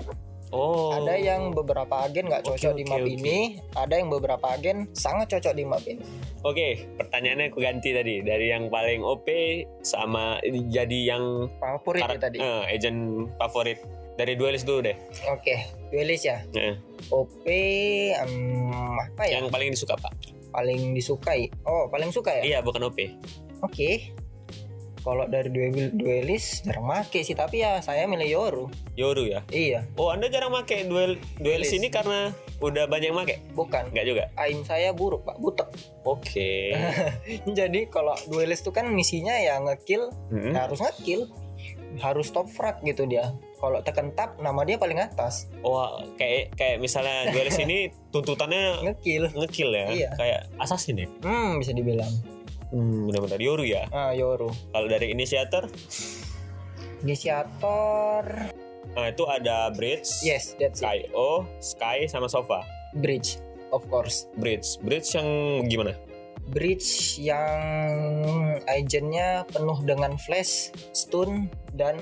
Oh. 0.48 0.96
Ada 0.96 1.14
yang 1.14 1.52
beberapa 1.52 2.02
agen 2.02 2.24
nggak 2.26 2.40
cocok 2.42 2.72
di 2.72 2.82
oke, 2.82 2.88
map 2.88 3.00
oke. 3.00 3.10
ini, 3.10 3.38
ada 3.76 3.94
yang 3.94 4.08
beberapa 4.08 4.46
agen 4.48 4.88
sangat 4.92 5.28
cocok 5.28 5.52
di 5.52 5.62
map 5.62 5.84
ini. 5.84 6.00
Oke, 6.40 6.88
pertanyaannya 6.96 7.52
aku 7.52 7.60
ganti 7.60 7.92
tadi 7.92 8.24
dari 8.24 8.48
yang 8.48 8.72
paling 8.72 9.04
OP 9.04 9.28
sama 9.82 10.40
jadi 10.66 10.98
yang 11.06 11.52
Favorit 11.60 12.00
ya 12.00 12.08
kar- 12.08 12.22
tadi. 12.22 12.36
eh, 12.40 12.62
agent 12.64 13.28
favorit 13.36 13.76
dari 14.18 14.34
duelis 14.34 14.66
dulu 14.66 14.82
deh. 14.82 14.98
Oke, 15.30 15.54
duelis 15.88 16.26
ya. 16.26 16.42
Eh, 16.52 16.74
OP 17.08 17.46
em, 17.46 18.34
apa 18.98 19.22
ya? 19.24 19.38
Yang 19.38 19.48
paling 19.48 19.70
disuka 19.70 19.94
pak? 19.94 20.12
Paling 20.50 20.92
disukai. 20.92 21.46
Oh, 21.62 21.86
paling 21.86 22.10
suka 22.10 22.34
ya? 22.34 22.42
Iya, 22.42 22.58
bukan 22.60 22.82
OP. 22.84 22.98
Oke. 23.62 24.10
Kalau 24.98 25.24
dari 25.24 25.48
duel 25.48 25.94
duelis 25.94 26.60
jarang 26.60 26.84
make 26.84 27.22
sih, 27.22 27.32
tapi 27.32 27.62
ya 27.62 27.78
saya 27.80 28.04
milih 28.04 28.28
Yoru. 28.28 28.64
Yoru 28.92 29.24
ya. 29.24 29.40
Iya, 29.48 29.86
Oh, 29.94 30.10
anda 30.10 30.26
jarang 30.26 30.50
make 30.50 30.84
duel 30.84 31.16
duelis 31.38 31.70
Duelis. 31.70 31.72
ini 31.72 31.88
karena 31.88 32.34
udah 32.58 32.84
banyak 32.84 33.14
make? 33.14 33.40
bukan. 33.54 33.88
Enggak 33.88 34.04
juga. 34.04 34.24
Aim 34.36 34.66
saya 34.66 34.90
buruk, 34.90 35.22
Pak. 35.24 35.38
Butek. 35.38 35.70
Oke. 36.02 36.74
Jadi 37.58 37.86
kalau 37.88 38.18
duelis 38.26 38.60
itu 38.60 38.68
kan 38.68 38.90
misinya 38.90 39.32
ya 39.32 39.62
ngekill, 39.62 40.10
Mm-mm. 40.28 40.52
harus 40.52 40.82
ngekill. 40.82 41.30
Harus 41.98 42.30
top 42.30 42.46
frag 42.46 42.78
gitu 42.80 43.04
dia. 43.04 43.30
Kalau 43.54 43.82
tekan 43.82 44.14
tab 44.14 44.38
nama 44.38 44.62
dia 44.62 44.74
paling 44.74 44.96
atas. 44.96 45.50
Wah, 45.60 45.98
kayak 46.14 46.54
kayak 46.54 46.78
misalnya 46.78 47.28
duelis 47.28 47.58
ini 47.58 47.90
tuntutannya 48.14 48.86
Ngekill. 48.86 49.34
ngekill 49.34 49.70
ya, 49.70 49.86
Iya. 49.88 50.10
kayak 50.14 50.40
assassin 50.56 50.94
ya. 50.96 51.06
Hmm, 51.20 51.58
bisa 51.58 51.70
dibilang. 51.72 52.10
Hmm, 52.70 53.06
benar-benar 53.06 53.40
Yoru 53.40 53.64
ya. 53.64 53.88
Ah, 53.88 54.12
Yoru. 54.12 54.52
Kalau 54.70 54.86
dari 54.86 55.10
inisiator, 55.10 55.66
Inisiator. 56.98 58.24
nah 58.92 59.06
itu 59.06 59.22
ada 59.24 59.70
Bridge, 59.70 60.10
Yes, 60.20 60.54
that's 60.56 60.78
it. 60.78 60.84
Sky 60.84 60.98
O, 61.10 61.46
Sky 61.58 62.04
sama 62.04 62.26
Sofa. 62.26 62.66
Bridge, 62.94 63.38
of 63.70 63.86
course. 63.86 64.26
Bridge, 64.34 64.78
Bridge 64.80 65.14
yang 65.14 65.26
gimana? 65.64 65.94
Bridge 66.48 67.20
yang 67.20 67.60
agentnya 68.64 69.44
penuh 69.52 69.76
dengan 69.84 70.16
flash, 70.16 70.72
stun, 70.96 71.52
dan 71.76 72.00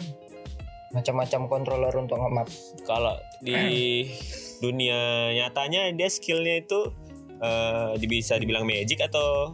macam-macam 0.94 1.50
controller 1.50 1.94
untuk 1.98 2.16
nge-map. 2.16 2.48
Kalau 2.86 3.18
di 3.42 4.06
dunia 4.64 5.30
nyatanya 5.34 5.90
dia 5.92 6.08
skillnya 6.08 6.62
itu 6.62 6.94
eh, 7.42 7.98
bisa 8.06 8.38
dibilang 8.38 8.64
magic 8.64 9.02
atau 9.02 9.52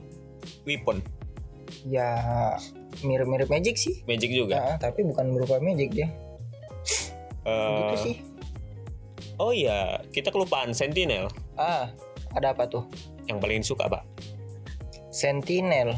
weapon? 0.69 1.01
Ya 1.89 2.21
mirip-mirip 3.01 3.49
magic 3.49 3.81
sih. 3.81 4.05
Magic 4.05 4.31
juga. 4.31 4.61
Nah, 4.61 4.77
tapi 4.79 5.03
bukan 5.03 5.33
berupa 5.33 5.57
magic 5.59 5.91
dia. 5.97 6.09
Gitu 7.43 7.97
sih. 7.99 8.17
Oh 9.41 9.51
iya, 9.51 9.99
kita 10.15 10.31
kelupaan 10.31 10.71
Sentinel 10.71 11.27
Ah, 11.59 11.91
ada 12.37 12.55
apa 12.55 12.69
tuh? 12.71 12.87
yang 13.27 13.39
paling 13.39 13.63
suka 13.63 13.87
pak. 13.87 14.03
Sentinel. 15.13 15.93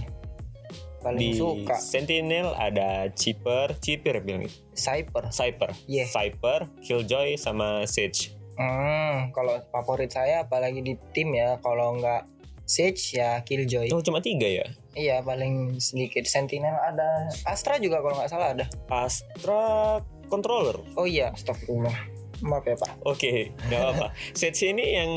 Paling 1.00 1.20
Di 1.20 1.36
suka. 1.38 1.76
Sentinel 1.78 2.50
ada 2.56 3.06
Chipper, 3.14 3.76
Chipper 3.78 4.18
bilang 4.24 4.48
gitu. 4.48 4.56
Cyper. 4.74 5.30
Cyper, 5.30 5.70
Yeah. 5.86 6.08
Cyper, 6.10 6.66
Killjoy 6.82 7.38
sama 7.38 7.86
Sage. 7.86 8.34
Hmm, 8.58 9.30
kalau 9.30 9.58
favorit 9.70 10.10
saya 10.10 10.46
apalagi 10.46 10.80
di 10.80 10.94
tim 11.14 11.30
ya, 11.34 11.60
kalau 11.62 11.98
nggak 12.00 12.26
Sage 12.64 13.20
ya 13.20 13.44
Killjoy. 13.44 13.92
Oh 13.92 14.00
cuma 14.00 14.24
tiga 14.24 14.48
ya? 14.48 14.66
Iya, 14.96 15.20
paling 15.20 15.76
sedikit. 15.76 16.24
Sentinel 16.24 16.72
ada. 16.72 17.28
Astra 17.44 17.76
juga 17.76 18.00
kalau 18.00 18.16
nggak 18.16 18.30
salah 18.32 18.56
ada. 18.56 18.64
Astra 18.88 20.00
Controller. 20.32 20.80
Oh 20.96 21.04
iya, 21.04 21.30
astagfirullah. 21.36 21.92
Maaf 22.40 22.64
ya, 22.64 22.74
Pak. 22.74 23.04
Oke, 23.04 23.52
nggak 23.68 23.78
apa-apa. 23.78 24.06
Sage 24.38 24.72
ini 24.72 24.96
yang 24.96 25.10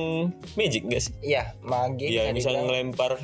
magic 0.60 0.84
nggak 0.84 1.02
sih? 1.02 1.14
Iya, 1.24 1.56
mage 1.64 2.12
Iya, 2.12 2.36
bisa 2.36 2.52
ngelempar 2.52 3.16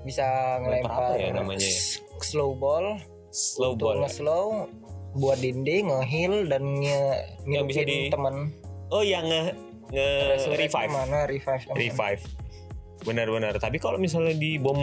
bisa 0.00 0.24
Lempar 0.58 0.60
ngelempar 0.62 1.02
apa 1.10 1.14
ya 1.14 1.28
namanya 1.30 1.60
ya? 1.62 1.80
slow 2.20 2.50
ball 2.52 2.96
slow 3.30 3.72
untuk 3.74 3.86
ball. 3.86 3.96
ya? 3.96 4.00
nge-slow 4.02 4.46
buat 5.12 5.38
dinding 5.38 5.84
nge-heal 5.86 6.34
dan 6.46 6.62
nge 6.76 7.02
Yang 7.44 7.64
bisa 7.66 7.80
di- 7.82 8.08
teman 8.08 8.54
Oh, 8.88 9.02
yang 9.02 9.22
nge, 9.22 9.54
nge 9.88 10.50
revive. 10.50 10.90
mana 10.90 11.22
revive 11.24 11.62
teman. 11.62 11.76
Revive. 11.76 12.22
Benar-benar. 13.00 13.54
Tapi 13.56 13.78
kalau 13.78 13.96
misalnya 13.96 14.34
di 14.34 14.56
bom 14.56 14.76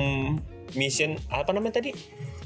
mission 0.73 1.19
apa 1.27 1.51
namanya 1.51 1.77
tadi? 1.77 1.91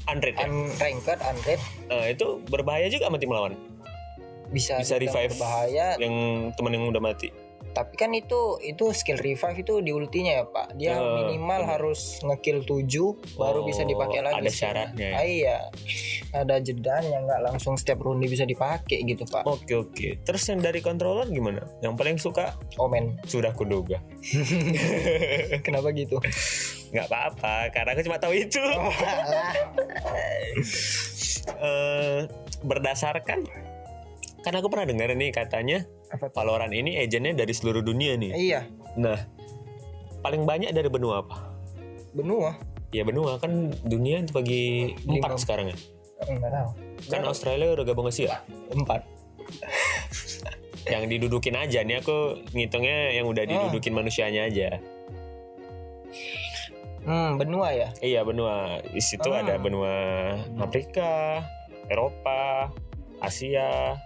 Unread 0.04 0.34
ya? 0.34 0.44
unranked 0.44 1.20
unranked 1.22 1.62
Nah, 1.86 2.06
itu 2.06 2.26
berbahaya 2.44 2.86
juga 2.86 3.06
sama 3.06 3.16
tim 3.16 3.30
lawan. 3.30 3.54
bisa 4.50 4.76
Bisa 4.76 4.98
revive. 4.98 5.32
berbahaya 5.32 5.94
Yang 5.96 6.14
teman 6.54 6.70
yang 6.72 6.84
udah 6.86 7.00
mati. 7.00 7.30
Tapi 7.72 7.96
kan 7.96 8.12
itu 8.12 8.36
itu 8.60 8.92
skill 8.92 9.16
revive 9.16 9.58
itu 9.58 9.80
di 9.80 9.90
ultinya 9.90 10.32
ya 10.32 10.44
pak 10.44 10.76
dia 10.76 10.94
Oh, 10.94 11.16
minimal 11.18 11.60
benar. 11.60 11.72
harus 11.74 12.20
ngekill 12.20 12.62
7 12.62 13.34
baru 13.34 13.60
Oh, 13.60 13.64
bisa 13.64 13.82
dipakai 13.82 14.20
lagi 14.20 14.38
ada 14.38 14.50
syaratnya 14.50 15.06
ya? 15.08 15.16
Ah, 15.16 15.24
iya 15.24 15.58
ada 16.30 16.56
jedanya 16.58 17.18
nggak 17.18 17.40
langsung 17.42 17.74
setiap 17.74 18.00
ronde 18.00 18.24
bisa 18.24 18.44
dipakai 18.44 19.02
gitu 19.02 19.24
pak 19.24 19.42
Oke 19.42 19.72
oke. 19.74 20.08
Terus 20.20 20.42
yang 20.46 20.60
dari 20.60 20.78
controller 20.78 21.26
gimana? 21.26 21.64
Yang 21.80 21.92
paling 21.94 22.16
suka 22.16 22.52
omen 22.76 23.16
sudah 23.24 23.52
kuduga. 23.52 23.98
kenapa 25.66 25.90
gitu 25.92 26.20
Nggak 26.92 27.08
apa-apa, 27.08 27.72
karena 27.72 27.90
aku 27.90 28.02
cuma 28.04 28.20
tahu 28.20 28.36
itu. 28.36 28.60
oh. 28.60 28.92
Eh, 31.42 32.20
berdasarkan 32.62 33.42
kan 34.42 34.52
aku 34.54 34.66
pernah 34.66 34.86
dengar 34.86 35.10
nih 35.10 35.30
katanya 35.30 35.82
apa 36.12 36.24
tuh? 36.28 36.36
Valorant 36.36 36.70
ini 36.70 36.96
agentnya 36.96 37.32
dari 37.34 37.50
seluruh 37.50 37.80
dunia 37.80 38.14
nih. 38.14 38.32
iya 38.32 38.60
Nah, 38.94 39.16
paling 40.20 40.44
banyak 40.44 40.70
dari 40.70 40.86
benua 40.86 41.20
apa? 41.20 41.36
benua 42.12 42.52
Ya 42.92 43.02
benua 43.02 43.40
kan 43.40 43.72
dunia 43.82 44.20
Lima. 45.00 45.24
empat 45.24 45.40
sekarang 45.40 45.72
ya. 45.72 45.76
enggak 46.22 46.52
tahu 46.52 46.68
Kan 47.08 47.24
Australia 47.24 47.72
udah 47.72 47.82
gabung 47.82 48.06
Asia. 48.06 48.44
empat 48.70 49.02
Yang 50.84 51.04
didudukin 51.10 51.54
aja 51.54 51.80
nih 51.80 51.98
aku 51.98 52.16
ngitungnya 52.50 53.14
yang 53.14 53.24
udah 53.24 53.42
Oh. 53.42 53.50
didudukin 53.66 53.92
manusianya 53.92 54.44
aja. 54.44 54.76
hmm 57.02 57.34
benua 57.34 57.72
ya 57.72 57.88
Iya 57.98 58.22
benua. 58.22 58.78
Di 58.84 59.00
situ 59.00 59.26
Ah. 59.26 59.40
ada 59.40 59.56
benua 59.56 59.94
Afrika, 60.56 61.42
Eropa, 61.88 62.70
Asia. 63.18 63.96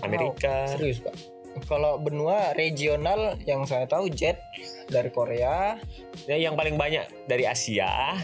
Amerika. 0.00 0.68
serius 0.68 1.00
pak 1.00 1.14
kalau 1.62 1.96
benua 1.96 2.52
regional 2.52 3.36
yang 3.42 3.62
saya 3.62 3.84
tahu 3.84 4.08
jet 4.08 4.40
dari 4.86 5.08
Korea 5.08 5.76
Ya, 6.22 6.36
yang 6.38 6.54
paling 6.54 6.76
banyak 6.76 7.02
dari 7.24 7.42
Asia, 7.42 8.14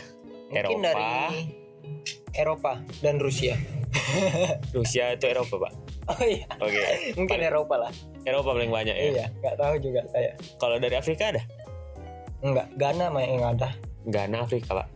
mungkin 0.47 0.79
Eropa. 0.79 0.87
dari 0.87 1.11
Eropa 2.33 2.73
dan 2.99 3.17
Rusia 3.17 3.57
Rusia 4.77 5.13
itu 5.13 5.27
Eropa 5.27 5.57
pak. 5.61 5.73
oh 6.09 6.23
iya 6.23 6.47
Oke. 6.59 6.79
mungkin 7.15 7.37
Paling- 7.37 7.51
Eropa 7.51 7.75
lah 7.79 7.93
Eropa 8.23 8.51
paling 8.51 8.71
banyak 8.71 8.93
ya. 8.93 9.05
iya 9.11 9.27
nggak 9.35 9.57
tahu 9.57 9.75
juga 9.79 10.01
saya 10.07 10.33
Kalau 10.57 10.77
dari 10.77 10.95
Afrika 10.95 11.33
ada? 11.33 11.43
enggak 12.41 12.69
Ghana 12.77 13.07
mah 13.09 13.21
yang 13.21 13.45
ada 13.47 13.69
Ghana 14.05 14.37
Afrika 14.43 14.71
pak. 14.77 14.89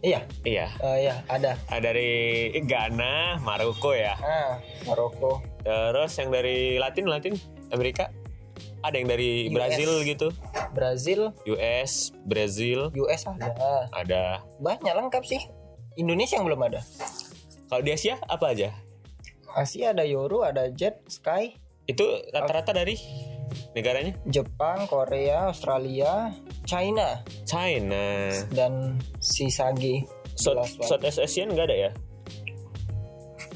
iya 0.00 0.20
Iya. 0.42 0.66
eh, 0.80 0.96
iya 1.04 1.14
ada 1.26 1.54
Ada 1.68 1.92
dari 1.92 2.10
Ghana, 2.62 3.36
Maroko 3.38 3.92
ya. 3.92 4.16
ah 4.16 4.56
Maroko 4.84 5.44
Terus 5.60 6.12
yang 6.16 6.30
dari 6.30 6.58
Latin 6.76 7.04
Latin 7.04 7.34
Amerika 7.70 8.10
Ada 8.80 8.96
yang 8.96 9.08
dari 9.12 9.48
US. 9.48 9.54
Brazil 9.56 9.90
gitu. 10.04 10.28
Brazil 10.72 11.20
US, 11.44 11.92
Brazil, 12.24 12.88
US 12.96 13.28
ada 13.28 13.88
ada. 13.92 14.24
banyak 14.56 14.92
lengkap 14.92 15.22
sih 15.24 15.40
Indonesia 16.00 16.40
yang 16.40 16.48
belum 16.48 16.64
ada 16.64 16.80
Kalau 17.68 17.82
di 17.84 17.92
Asia 17.92 18.16
apa 18.24 18.56
aja? 18.56 18.72
Asia 19.52 19.92
ada 19.92 20.06
Yoru 20.06 20.42
ada 20.42 20.70
Jet 20.72 21.04
Sky 21.06 21.54
Itu 21.84 22.06
rata-rata 22.32 22.72
dari 22.72 22.96
negaranya 23.74 24.14
Jepang 24.26 24.86
Korea 24.86 25.50
Australia 25.50 26.30
China 26.64 27.20
China. 27.44 28.30
dan 28.54 28.96
Sisagi 29.18 30.06
South. 30.38 30.80
Southeast 30.80 31.20
Asian 31.20 31.52
nggak 31.52 31.68
ada 31.68 31.76
ya? 31.76 31.90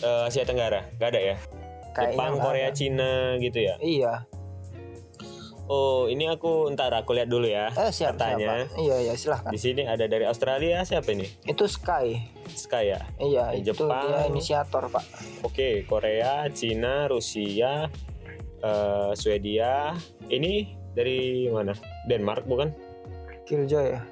Eh, 0.04 0.22
Asia 0.28 0.44
Tenggara 0.44 0.84
nggak 0.98 1.10
ada 1.14 1.20
ya? 1.32 1.36
Kayaknya 1.94 2.10
Jepang, 2.12 2.32
nggak 2.32 2.44
Korea, 2.44 2.66
ada. 2.66 2.74
Cina 2.74 3.10
gitu 3.38 3.58
ya? 3.60 3.74
iya 3.78 4.14
Oh, 5.64 6.04
ini 6.04 6.28
aku 6.28 6.68
ntar 6.70 6.92
aku 6.92 7.16
lihat 7.16 7.24
dulu 7.26 7.48
ya. 7.48 7.72
eh 7.72 7.88
siap 7.88 8.20
Katanya. 8.20 8.68
siap 8.68 8.68
Pak. 8.68 8.78
iya 8.78 8.96
iya 9.00 9.14
silahkan 9.16 9.48
Di 9.48 9.56
sini 9.56 9.82
ada 9.82 10.04
dari 10.04 10.24
Australia 10.24 10.84
siapa 10.84 11.08
ini? 11.08 11.24
itu 11.42 11.64
Sky 11.64 12.20
Sky 12.46 12.92
ya. 12.92 13.00
iya 13.16 13.44
itu 13.50 13.72
Jepang. 13.72 14.04
dia 14.04 14.28
inisiator 14.28 14.84
pak 14.86 15.00
Oke, 15.40 15.82
Korea, 15.84 16.44
Cina, 16.50 17.08
Rusia, 17.08 17.88
eh, 18.60 19.10
Swedia. 19.14 19.96
Ini 20.26 20.52
dari 20.92 21.48
mana? 21.48 21.72
Denmark 22.04 22.44
bukan? 22.44 22.68
Killjoy 23.44 23.96
ya 23.96 24.04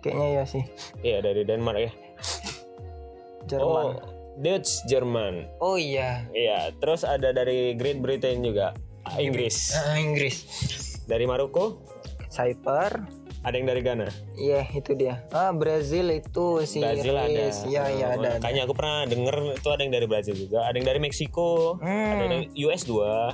kayaknya 0.00 0.28
ya 0.34 0.44
sih 0.44 0.64
Iya 1.00 1.20
dari 1.22 1.44
Denmark 1.44 1.80
ya. 1.80 1.92
Jerman 3.46 3.96
Oh, 3.96 4.19
Dutch, 4.40 4.82
Jerman. 4.84 5.44
oh, 5.60 5.76
iya 5.76 6.24
Iya, 6.32 6.72
terus 6.76 7.04
ada 7.04 7.30
dari 7.30 7.76
Great 7.76 8.00
Britain 8.00 8.40
juga. 8.40 8.72
Ah, 9.04 9.16
Inggris. 9.16 9.72
Ah, 9.72 9.96
Inggris 9.96 10.44
Dari 11.04 11.24
Maroko, 11.24 11.80
Cyper 12.28 13.00
ada 13.40 13.56
yang 13.56 13.64
dari 13.64 13.80
Ghana. 13.80 14.04
Iya 14.36 14.68
itu 14.70 14.92
dia. 14.92 15.24
Ah 15.32 15.48
Brazil 15.50 16.12
itu 16.12 16.60
si 16.62 16.76
Brazil 16.78 17.16
ada. 17.16 17.24
Reis. 17.24 17.64
Iya 17.64 17.88
iya 17.88 18.06
Oh, 18.12 18.16
ada. 18.20 18.28
ada. 18.36 18.40
Kayaknya 18.44 18.62
aku 18.64 18.74
pernah 18.76 18.98
denger 19.08 19.36
itu 19.56 19.68
ada 19.72 19.80
yang 19.80 19.92
dari 19.92 20.06
Brazil 20.06 20.36
juga, 20.36 20.58
ada 20.68 20.76
yang 20.76 20.84
dari 20.84 21.00
Meksiko, 21.00 21.80
Hmm. 21.80 22.08
ada 22.12 22.22
yang 22.28 22.44
US 22.68 22.84
2. 22.84 23.32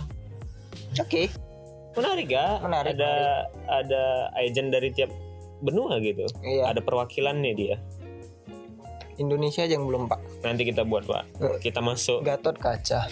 Oke. 1.03 1.27
Menarik 1.99 2.29
ya? 2.31 2.63
Menarik, 2.63 2.95
ada 2.95 3.13
ada 3.67 4.03
agent 4.39 4.71
dari 4.71 4.95
tiap 4.95 5.11
benua 5.59 5.99
gitu. 5.99 6.23
Iya. 6.39 6.71
Ada 6.71 6.81
perwakilannya 6.81 7.53
dia. 7.59 7.77
Indonesia 9.17 9.63
aja 9.63 9.75
yang 9.75 9.85
belum 9.85 10.07
pak. 10.07 10.21
Nanti 10.41 10.63
kita 10.65 10.83
buat, 10.83 11.05
Pak. 11.05 11.25
Eh. 11.39 11.57
Kita 11.61 11.81
masuk 11.81 12.21
Gatot 12.21 12.57
kaca. 12.57 13.09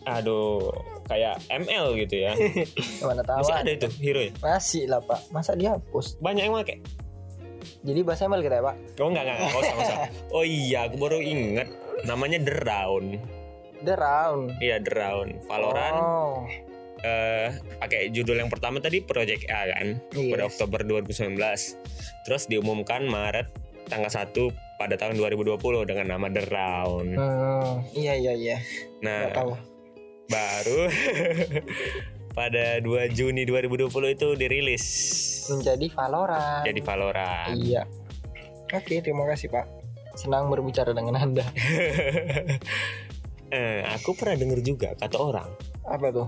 aduh 0.00 0.72
kayak 1.06 1.36
ML 1.46 1.92
gitu 1.98 2.24
ya. 2.24 2.32
Mana 3.06 3.20
tahu. 3.20 3.44
Masih 3.44 3.54
ada 3.54 3.70
itu 3.70 3.88
hero 4.00 4.20
ya? 4.22 4.32
Masih 4.40 4.82
lah 4.86 5.00
pak. 5.00 5.20
Masa 5.28 5.52
dihapus? 5.52 6.16
Banyak 6.18 6.48
yang 6.48 6.56
pakai. 6.56 6.80
Jadi 7.80 8.00
bahasa 8.00 8.24
ML 8.24 8.40
kita 8.40 8.56
ya 8.58 8.64
pak. 8.64 8.76
Oh 8.96 9.08
enggak 9.08 9.24
enggak, 9.24 9.36
enggak 9.38 9.60
usah, 9.60 9.74
usah. 9.76 9.98
Oh 10.36 10.44
iya, 10.44 10.88
aku 10.88 10.96
baru 10.96 11.20
inget 11.20 11.68
namanya 12.02 12.40
The 12.40 12.54
Round. 12.58 13.08
The 13.80 13.96
round. 13.96 14.60
Iya, 14.60 14.76
The 14.78 14.92
Round. 14.92 15.30
Valorant 15.46 15.96
Oh. 15.96 16.44
eh 17.00 17.48
pakai 17.80 18.12
judul 18.12 18.36
yang 18.36 18.52
pertama 18.52 18.76
tadi 18.76 19.00
Project 19.00 19.48
A 19.48 19.72
kan 19.72 19.96
Yes. 20.12 20.36
pada 20.36 20.44
Oktober 20.44 20.80
2019 20.84 21.32
terus 22.22 22.44
diumumkan 22.44 23.08
Maret 23.08 23.48
tanggal 23.88 24.12
1 24.12 24.36
pada 24.80 24.96
tahun 24.96 25.14
2020 25.14 25.60
dengan 25.84 26.06
nama 26.08 26.26
The 26.26 26.42
Round 26.46 27.10
Hmm, 27.12 27.84
iya 27.92 28.16
iya 28.16 28.32
iya. 28.32 28.56
nah 28.98 29.22
Nggak 29.22 29.32
tahu. 29.36 29.50
baru 30.26 30.80
pada 32.32 32.78
2 32.78 33.10
Juni 33.12 33.42
2020 33.44 33.90
itu 34.10 34.26
dirilis 34.34 34.84
Menjadi 35.48 35.86
Valorant. 35.90 36.62
jadi 36.64 36.80
Valorant 36.80 37.52
Iya. 37.52 37.82
Oke 38.70 38.98
terima 38.98 39.22
kasih 39.26 39.48
pak. 39.48 39.66
Senang 40.12 40.46
berbicara 40.46 40.90
dengan 40.90 41.18
anda. 41.18 41.42
eh, 43.50 43.80
aku 43.84 44.12
pernah 44.12 44.34
denger 44.34 44.58
juga 44.60 44.88
kata 44.94 45.16
orang 45.16 45.48
Apa 45.84 46.08
tuh? 46.08 46.26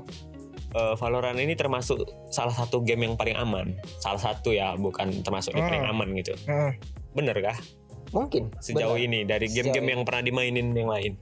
eh, 0.73 0.95
Valorant 0.95 1.37
ini 1.37 1.53
termasuk 1.55 2.03
salah 2.29 2.53
satu 2.53 2.81
game 2.81 3.05
yang 3.05 3.15
paling 3.15 3.35
aman 3.35 3.73
salah 3.97 4.21
satu 4.21 4.51
ya 4.51 4.73
bukan 4.75 5.23
termasuk 5.23 5.53
yang 5.53 5.67
paling 5.67 5.83
Hmm. 5.83 5.93
aman 5.93 6.09
gitu 6.17 6.33
Hmm, 6.45 6.71
bener 7.12 7.37
kah 7.38 7.57
mungkin. 8.12 8.53
sejauh 8.59 8.92
Benar. 8.92 9.05
ini 9.05 9.20
dari 9.25 9.46
game-game 9.46 9.88
yang 9.90 10.03
pernah 10.03 10.22
dimainin 10.22 10.70
yang 10.70 10.87
lain 10.87 11.12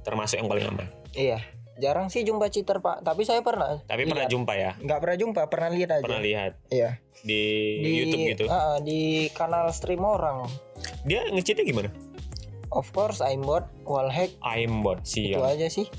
termasuk 0.00 0.36
yang 0.36 0.46
paling 0.46 0.66
aman 0.66 0.86
Iya. 1.10 1.38
Jarang 1.76 2.06
sih 2.06 2.20
jumpa 2.20 2.46
cheater 2.46 2.78
pak. 2.78 3.00
Tapi 3.00 3.24
saya 3.24 3.40
pernah. 3.40 3.80
tapi 3.82 4.04
pernah 4.04 4.22
Lihat. 4.22 4.30
jumpa 4.30 4.52
ya 4.52 4.70
Nggak 4.76 4.98
pernah 5.00 5.16
jumpa. 5.16 5.40
Pernah 5.48 5.70
lihat 5.70 5.88
aja. 5.90 6.04
pernah 6.04 6.20
lihat 6.20 6.52
Iya. 6.68 6.90
di, 7.20 7.42
YouTube 7.96 8.22
gitu 8.28 8.44
ah, 8.46 8.76
di 8.78 9.00
kanal 9.30 9.70
stream 9.70 10.00
orang. 10.00 10.44
dia 11.02 11.24
ngecheatnya 11.26 11.64
gimana 11.64 11.90
Of 12.70 12.92
course, 12.92 13.18
aimbot, 13.18 13.66
wallhack, 13.82 14.30
aimbot 14.44 15.02
itu 15.02 15.34
siap 15.34 15.42
aja 15.42 15.66
sih. 15.66 15.90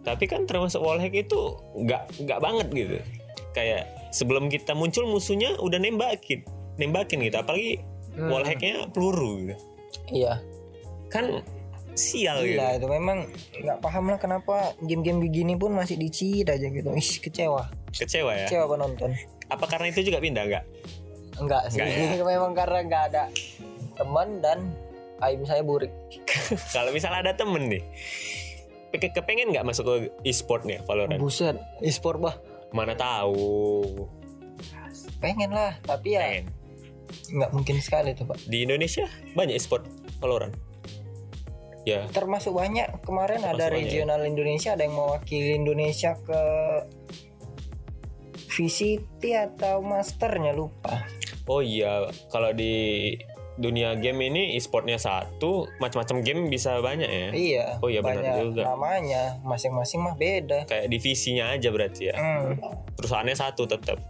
tapi 0.00 0.24
kan 0.24 0.44
termasuk 0.44 0.80
wallhack 0.80 1.12
itu 1.12 1.36
nggak 1.76 2.08
nggak 2.18 2.38
banget 2.38 2.66
gitu 2.72 2.96
kayak 3.50 3.84
sebelum 4.08 4.48
kita 4.48 4.72
muncul 4.72 5.04
musuhnya 5.04 5.52
udah 5.58 5.76
nembakin 5.76 6.40
nembakin 6.76 7.20
gitu 7.20 7.36
apalagi 7.36 7.84
Hmm. 8.20 8.28
wallhacknya 8.28 8.84
peluru 8.88 9.30
gitu 9.40 9.56
Iya. 10.06 10.38
kan 11.08 11.40
sial 11.92 12.40
gitu 12.40 12.54
Gila 12.54 12.68
itu 12.76 12.86
memang 12.86 13.18
nggak 13.56 13.78
paham 13.80 14.04
lah 14.06 14.16
kenapa 14.16 14.72
game-game 14.80 15.18
begini 15.20 15.54
pun 15.54 15.72
masih 15.72 15.96
dicit 15.96 16.46
aja 16.46 16.62
gitu. 16.62 16.86
Ih, 16.96 17.12
kecewa. 17.20 17.66
kecewa 17.90 18.32
ya 18.36 18.46
Kecewa 18.46 18.66
penonton. 18.68 19.10
apa 19.46 19.64
karena 19.66 19.88
itu 19.88 20.04
juga 20.04 20.18
pindah 20.18 20.44
nggak 20.46 20.64
Enggak 21.36 21.62
sih. 21.68 21.80
Nggak 21.80 21.90
ya? 22.14 22.24
memang 22.30 22.52
karena 22.52 22.78
nggak 22.84 23.02
ada 23.10 23.24
teman 23.94 24.38
dan 24.38 24.58
aim 25.20 25.42
saya 25.42 25.60
burik. 25.60 25.90
kalau 26.74 26.90
misalnya 26.90 27.20
ada 27.22 27.34
temen 27.34 27.68
nih 27.68 27.82
ke- 28.92 29.12
kepengen 29.12 29.50
nggak 29.50 29.62
masuk 29.62 29.84
ke 29.84 29.94
e-sport 30.24 30.62
nih 30.62 30.78
Valorant 30.82 31.16
Buset, 31.16 31.54
e-sport 31.80 32.18
bah. 32.18 32.36
mana 32.70 32.92
tahu 32.92 34.06
Pengen 35.18 35.50
lah, 35.50 35.76
tapi 35.80 36.14
ya 36.14 36.24
pengen 36.24 36.48
nggak 37.30 37.50
mungkin 37.50 37.76
sekali 37.78 38.12
tuh 38.12 38.24
pak. 38.24 38.38
di 38.44 38.62
Indonesia 38.62 39.04
banyak 39.32 39.54
e-sport 39.54 39.84
Valorant 40.18 40.54
ya 41.82 42.04
Termasuk 42.08 42.52
banyak 42.52 43.00
kemarin 43.00 43.40
Termasuk 43.40 43.56
ada 43.56 43.64
banyak 43.66 43.72
ya? 43.72 43.78
regional 43.80 44.20
Indonesia 44.22 44.70
ada 44.72 44.82
yang 44.82 44.94
mewakili 44.94 45.52
Indonesia 45.54 46.12
ke 46.14 46.42
VCT 48.46 49.22
atau 49.32 49.80
masternya 49.80 50.52
lupa. 50.52 51.06
oh 51.46 51.58
iya 51.58 52.02
kalau 52.28 52.50
di 52.50 53.14
dunia 53.56 53.92
game 53.94 54.24
ini 54.24 54.54
e-sportnya 54.54 54.96
satu 54.96 55.68
macam-macam 55.76 56.20
game 56.20 56.48
bisa 56.48 56.80
banyak 56.80 57.04
ya 57.06 57.28
Iya. 57.30 57.66
Oh 57.78 57.88
iya, 57.88 58.00
benar 58.00 58.22
banyak 58.22 58.34
juga. 58.42 58.62
Namanya 58.66 59.22
masing-masing 59.42 60.00
mah 60.00 60.14
beda. 60.14 60.64
kayak 60.64 60.86
divisinya 60.86 61.50
aja 61.50 61.68
berarti 61.68 62.08
ya 62.08 62.14
Hmm. 62.14 62.56
perusahaannya 62.94 63.34
satu 63.34 63.64
tetap 63.66 64.00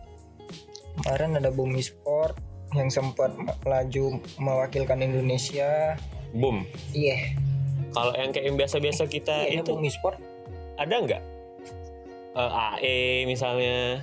Kemarin 0.96 1.38
ada 1.38 1.48
Bumi 1.48 1.80
Sport 1.80 2.34
yang 2.72 2.88
sempat 2.88 3.34
melaju 3.34 4.04
mewakilkan 4.36 4.98
Indonesia. 5.00 5.98
boom 6.30 6.62
Iya. 6.90 7.34
kalau 7.90 8.14
yang 8.14 8.30
kayak 8.30 8.46
yang 8.46 8.56
biasa-biasa 8.56 9.02
kita 9.04 9.44
Iya, 9.44 9.60
itu 9.60 9.72
Bumi 9.72 9.90
Sport. 9.90 10.18
ada 10.76 10.94
nggak 10.94 11.22
Eh, 12.30 12.50
AE 12.78 12.96
misalnya 13.26 13.98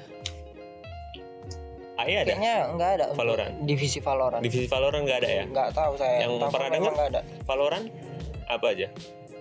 AE 1.97 2.13
ada 2.13 2.27
Kayaknya 2.29 2.55
nggak 2.69 2.89
ada. 2.93 3.05
Valorant. 3.15 3.53
Divisi 3.63 3.97
Valorant. 3.97 4.43
divisi 4.43 4.67
Valorant 4.67 5.01
nggak 5.01 5.17
ada 5.17 5.29
ya 5.31 5.43
Nggak 5.45 5.69
tahu 5.71 5.93
saya. 5.95 6.17
Yang 6.21 6.31
Tahu 6.37 6.51
pernah 6.51 6.69
dengar? 6.69 6.91
nggak 6.93 7.09
ada. 7.09 7.21
Valorant 7.43 7.85
apa 8.45 8.65
aja 8.69 8.87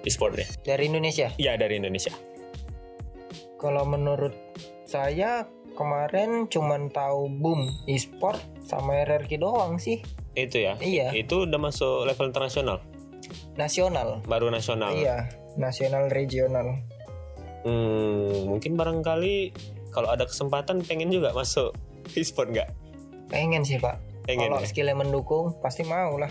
e-sportnya 0.03 0.47
Dari 0.63 0.87
Indonesia. 0.87 1.35
iya 1.37 1.55
dari 1.55 1.77
Indonesia 1.77 2.15
Kalau 3.57 3.83
menurut 3.83 4.39
saya 4.87 5.45
kemarin 5.75 6.47
cuman 6.47 6.89
tahu 6.89 7.29
Boom 7.29 7.69
e-sport 7.85 8.39
sama 8.63 9.03
RRQ 9.03 9.31
doang 9.37 9.77
sih. 9.77 10.01
itu 10.33 10.61
ya 10.63 10.77
Iya, 10.77 11.17
itu 11.17 11.45
udah 11.45 11.57
masuk 11.57 12.05
level 12.05 12.29
internasional 12.29 12.79
nasional. 13.57 14.21
baru 14.25 14.49
nasional 14.49 14.93
Iya, 14.93 15.27
nasional 15.57 16.09
regional. 16.09 16.77
Hmm, 17.65 18.47
mungkin 18.47 18.77
barangkali 18.77 19.51
kalau 19.91 20.07
ada 20.07 20.23
kesempatan 20.23 20.85
pengen 20.85 21.09
juga 21.09 21.33
masuk 21.33 21.73
e-sport 22.13 22.53
nggak? 22.53 22.69
Pengen 23.27 23.65
sih, 23.65 23.81
Pak. 23.81 23.97
Pengen 24.23 24.53
Kalau 24.53 24.61
ya? 24.61 24.69
skillnya 24.69 24.95
mendukung 24.95 25.57
pasti 25.59 25.83
mau 25.83 26.15
lah. 26.15 26.31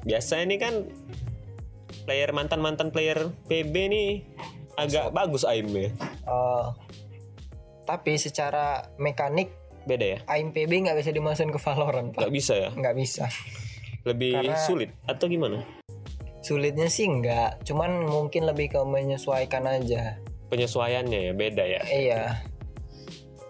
Biasa 0.00 0.40
ini 0.40 0.56
kan 0.56 0.88
player 2.06 2.30
mantan-mantan 2.30 2.88
player 2.88 3.28
PB 3.44 3.74
nih 3.90 4.08
agak 4.78 5.12
bagus 5.12 5.42
aimnya. 5.42 5.90
Eh, 6.24 6.66
tapi 7.90 8.14
secara 8.14 8.86
mekanik 8.96 9.50
Beda 9.82 10.06
ya? 10.06 10.18
aim 10.30 10.54
PB 10.54 10.86
nggak 10.86 10.94
bisa 10.94 11.10
dimasukin 11.10 11.50
ke 11.50 11.58
Valorant, 11.58 12.14
Pak. 12.14 12.22
Nggak 12.22 12.34
bisa 12.36 12.54
ya? 12.54 12.70
Nggak 12.70 12.94
bisa. 12.94 13.24
Lebih 14.06 14.32
Karena- 14.38 14.62
sulit 14.62 14.90
atau 15.04 15.26
gimana? 15.26 15.66
Sulitnya 16.40 16.86
sih 16.86 17.04
nggak, 17.04 17.66
cuman 17.66 18.06
mungkin 18.06 18.46
lebih 18.46 18.70
ke 18.70 18.80
menyesuaikan 18.80 19.66
aja. 19.66 20.22
penyesuaiannya 20.46 21.30
ya 21.30 21.32
beda 21.32 21.62
ya. 21.62 21.82
Iya. 21.86 22.22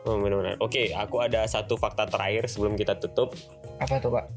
Oh, 0.04 0.16
benar-benar. 0.16 0.60
Oke, 0.60 0.92
aku 0.92 1.20
ada 1.20 1.48
satu 1.48 1.76
fakta 1.76 2.04
terakhir 2.04 2.44
sebelum 2.44 2.76
kita 2.76 2.96
tutup. 2.96 3.32
Apa 3.80 4.00
tuh, 4.00 4.12
Pak? 4.12 4.28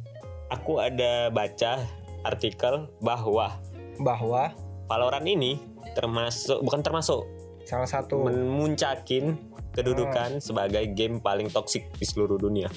Aku 0.47 0.79
ada 0.79 1.27
baca 1.27 1.83
artikel 2.23 2.87
bahwa 2.99 3.59
Bahwa 3.99 4.55
Valorant 4.87 5.27
ini 5.27 5.59
termasuk 5.91 6.63
bukan 6.63 6.79
termasuk 6.79 7.27
salah 7.63 7.87
satu 7.87 8.23
memuncakin 8.23 9.35
kedudukan 9.73 10.37
sebagai 10.39 10.85
game 10.93 11.17
paling 11.17 11.49
toksik 11.49 11.89
di 11.93 12.05
seluruh 12.05 12.37
dunia. 12.37 12.69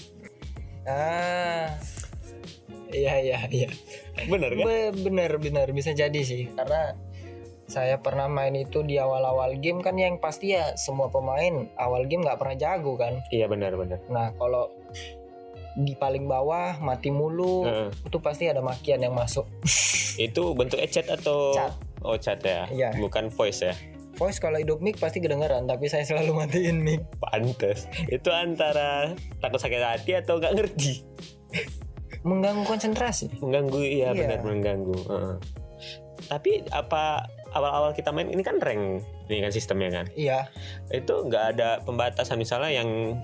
ah 0.85 1.67
iya 2.89 3.15
iya 3.19 3.39
iya 3.51 3.69
Bener 4.25 4.55
kan? 4.55 4.63
Be- 4.63 4.95
bener 4.97 5.31
bener 5.37 5.69
bisa 5.71 5.91
jadi 5.91 6.21
sih 6.23 6.47
karena 6.55 6.95
saya 7.67 7.99
pernah 7.99 8.31
main 8.31 8.55
itu 8.55 8.81
di 8.81 8.95
awal-awal 8.95 9.59
game 9.59 9.83
kan 9.83 9.99
yang 9.99 10.17
pasti 10.17 10.55
ya 10.55 10.79
semua 10.79 11.11
pemain 11.11 11.67
awal 11.75 12.07
game 12.07 12.23
nggak 12.23 12.39
pernah 12.39 12.55
jago 12.55 12.95
kan 12.95 13.19
Iya 13.29 13.51
benar-benar. 13.51 13.99
nah 14.07 14.31
kalau 14.33 14.71
di 15.75 15.93
paling 15.93 16.25
bawah 16.25 16.79
mati 16.79 17.11
mulu 17.11 17.67
Heeh. 17.67 17.91
itu 18.07 18.19
pasti 18.23 18.47
ada 18.47 18.63
makian 18.63 19.03
yang 19.03 19.13
masuk 19.13 19.45
Itu 20.17 20.55
bentuknya 20.55 20.89
chat 20.89 21.11
atau 21.11 21.53
Chat. 21.53 21.75
Oh 22.01 22.15
chat 22.15 22.39
ya, 22.41 22.65
Iya. 22.71 22.95
bukan 22.97 23.29
voice 23.29 23.61
ya. 23.61 23.75
Voice 24.16 24.37
kalau 24.37 24.57
hidup 24.57 24.79
mic 24.79 24.96
pasti 24.96 25.18
kedengeran 25.18 25.64
tapi 25.64 25.87
saya 25.87 26.02
selalu 26.02 26.33
matiin 26.38 26.81
mic 26.81 27.05
Pantes. 27.18 27.85
Itu 28.07 28.29
antara 28.29 29.12
takut 29.38 29.59
sakit 29.59 29.79
hati 29.79 30.12
atau 30.14 30.37
nggak 30.37 30.52
ngerti. 30.52 31.05
mengganggu 32.22 32.66
konsentrasi 32.66 33.38
Mengganggu, 33.38 33.79
iya 33.79 34.11
Iya. 34.11 34.18
benar 34.18 34.40
mengganggu. 34.42 34.98
Heeh. 34.98 35.35
Tapi 36.26 36.66
apa 36.68 37.22
awal-awal 37.52 37.94
kita 37.94 38.11
main 38.11 38.26
ini 38.26 38.42
kan 38.42 38.59
rank, 38.59 39.00
ini 39.24 39.38
kan 39.40 39.48
sistemnya 39.48 39.90
kan. 39.92 40.07
iya 40.12 40.50
Itu 40.88 41.22
nggak 41.22 41.44
ada 41.55 41.79
pembatasan 41.81 42.37
misalnya 42.37 42.74
yang 42.74 43.22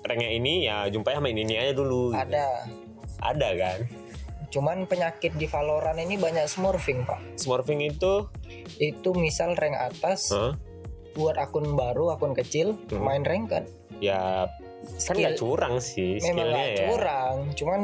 ranknya 0.00 0.30
ini 0.30 0.64
ya 0.64 0.88
jumpai 0.88 1.12
sama 1.12 1.28
ini, 1.28 1.44
ini 1.44 1.54
aja 1.54 1.72
dulu. 1.72 2.10
gitu. 2.10 2.24
ada 2.24 2.46
Ada 3.20 3.48
kan. 3.52 3.78
Cuman 4.48 4.84
penyakit 4.84 5.34
di 5.34 5.44
Valorant 5.44 5.96
ini 5.96 6.16
banyak 6.16 6.44
smurfing 6.44 7.04
pak. 7.04 7.20
Smurfing 7.36 7.80
itu, 7.82 8.26
itu 8.78 9.10
misal 9.12 9.52
rank 9.52 9.76
atas 9.76 10.32
heeh, 10.32 10.56
buat 11.12 11.36
akun 11.36 11.74
baru 11.74 12.12
akun 12.12 12.32
kecil 12.32 12.78
Hmm. 12.88 13.02
main 13.02 13.22
rank 13.22 13.44
kan? 13.50 13.64
Ya 13.98 14.46
kan 15.04 15.14
nggak 15.14 15.36
curang 15.36 15.76
sih 15.78 16.16
memang 16.22 16.48
gak 16.48 16.68
ya. 16.70 16.76
curang. 16.86 17.36
Cuman 17.52 17.80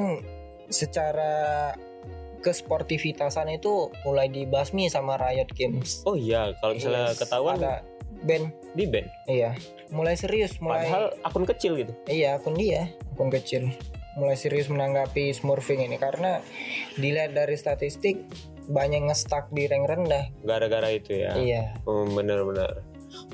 secara 0.68 1.74
kesportivitasan 2.38 3.48
itu 3.50 3.88
mulai 4.02 4.28
dibasmi 4.28 4.86
sama 4.86 5.16
Riot 5.16 5.48
Games. 5.50 6.04
Oh 6.04 6.14
iya, 6.14 6.52
kalau 6.60 6.76
misalnya 6.76 7.10
Yes, 7.10 7.18
ketahuan 7.18 7.56
ada 7.58 7.80
band. 8.22 8.52
Di 8.72 8.84
ban. 8.84 9.06
iya. 9.26 9.52
Mulai 9.88 10.14
serius 10.14 10.58
mulai 10.58 10.84
Padahal 10.84 11.06
akun 11.22 11.44
kecil 11.44 11.76
gitu. 11.76 11.92
iya 12.06 12.34
akun 12.34 12.54
dia 12.54 12.88
akun 13.14 13.30
kecil 13.30 13.68
mulai 14.14 14.34
serius 14.34 14.66
menanggapi 14.66 15.30
smurfing 15.30 15.80
ini 15.80 15.96
karena 15.96 16.38
dilihat 16.94 17.32
dari 17.32 17.54
statistik 17.54 18.22
banyak 18.64 19.04
ngestak 19.04 19.50
di 19.50 19.64
rank 19.64 19.84
rendah 19.86 20.24
Gara-gara 20.40 20.88
itu 20.88 21.12
ya. 21.14 21.34
iya 21.34 21.62
Oh, 21.82 22.06
bener-bener. 22.06 22.80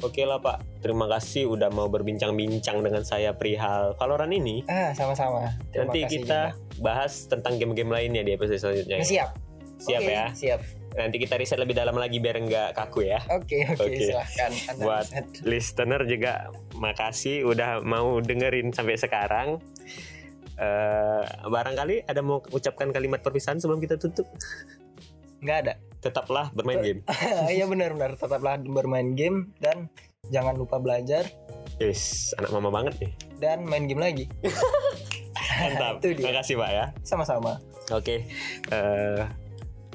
Oke 0.00 0.22
lah 0.22 0.36
Pak, 0.36 0.60
terima 0.80 1.08
kasih 1.08 1.48
udah 1.48 1.68
mau 1.68 1.86
berbincang-bincang 1.86 2.80
dengan 2.80 3.00
saya 3.00 3.32
perihal 3.32 3.96
Valorant 3.96 4.28
ini. 4.28 4.60
ah 4.66 4.92
sama-sama 4.92 5.56
Terima 5.70 5.86
Nanti 5.86 6.00
kasih 6.02 6.12
kita 6.18 6.40
bahas 6.78 7.24
tentang 7.24 7.56
game-game 7.56 7.88
lainnya 7.88 8.20
di 8.20 8.32
episode 8.32 8.58
selanjutnya. 8.58 8.98
juga. 8.98 9.08
siap 9.08 9.30
Siap 9.78 10.00
Oke, 10.02 10.12
ya. 10.12 10.24
siap 10.30 10.60
Nanti 10.90 11.16
kita 11.16 11.38
riset 11.38 11.56
lebih 11.56 11.72
dalam 11.72 11.94
lagi 11.94 12.18
biar 12.18 12.36
nggak 12.40 12.74
kaku 12.74 13.06
ya. 13.06 13.22
oke 13.30 13.56
oke 13.70 13.80
Oke. 13.80 13.96
silahkan 14.02 14.50
Anda 14.68 14.82
Buat 14.82 15.06
riset. 15.06 15.26
listener 15.42 16.00
juga 16.04 16.32
makasih 16.74 17.46
udah 17.46 17.80
mau 17.80 18.18
dengerin 18.18 18.74
sampai 18.74 18.98
sekarang. 18.98 19.62
Eh 20.60 21.24
barangkali 21.48 22.04
ada 22.04 22.20
mau 22.20 22.44
ucapkan 22.52 22.92
kalimat 22.92 23.24
perpisahan 23.24 23.56
sebelum 23.56 23.80
kita 23.80 23.96
tutup. 23.96 24.28
nggak 25.40 25.58
ada 25.64 25.74
Tetaplah 26.00 26.52
bermain 26.52 26.84
game. 26.84 27.00
Iya 27.56 27.64
benar-benar 27.64 28.16
tetaplah 28.16 28.60
bermain 28.60 29.16
game 29.16 29.56
dan 29.56 29.88
jangan 30.28 30.52
lupa 30.52 30.76
belajar 30.76 31.24
Yes, 31.80 32.36
anak 32.36 32.52
mama 32.52 32.68
banget 32.68 33.00
nih. 33.00 33.12
dan 33.40 33.64
main 33.64 33.88
game 33.88 34.04
lagi. 34.04 34.28
Mantap. 35.64 36.04
Terima 36.04 36.36
kasih 36.36 36.60
Pak 36.60 36.70
ya. 36.72 36.84
Sama-sama. 37.04 37.56
Oke. 37.88 38.28
eh 38.68 39.24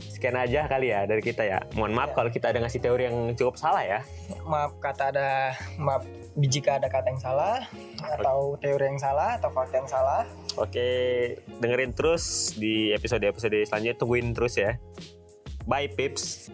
sekian 0.09 0.33
aja 0.35 0.65
kali 0.65 0.89
ya 0.89 1.05
dari 1.05 1.21
kita 1.21 1.45
ya. 1.45 1.61
Mohon 1.77 1.93
maaf 1.93 2.11
kalau 2.17 2.33
kita 2.33 2.49
ada 2.49 2.57
ngasih 2.57 2.81
teori 2.81 3.05
yang 3.05 3.37
cukup 3.37 3.53
salah 3.55 3.85
ya. 3.85 3.99
Maaf 4.41 4.81
kata 4.81 5.13
ada 5.13 5.53
maaf 5.77 6.01
jika 6.41 6.81
ada 6.81 6.89
kata 6.89 7.13
yang 7.13 7.21
salah 7.21 7.61
atau 8.01 8.57
teori 8.57 8.85
yang 8.89 8.97
salah 8.97 9.37
atau 9.37 9.53
fakta 9.53 9.77
yang 9.77 9.89
salah. 9.89 10.25
Oke, 10.55 10.87
dengerin 11.59 11.91
terus 11.91 12.55
di 12.55 12.95
episode-episode 12.95 13.67
selanjutnya. 13.67 13.95
Tungguin 13.99 14.31
terus 14.31 14.55
ya. 14.55 14.79
Bye, 15.67 15.91
Pips. 15.91 16.47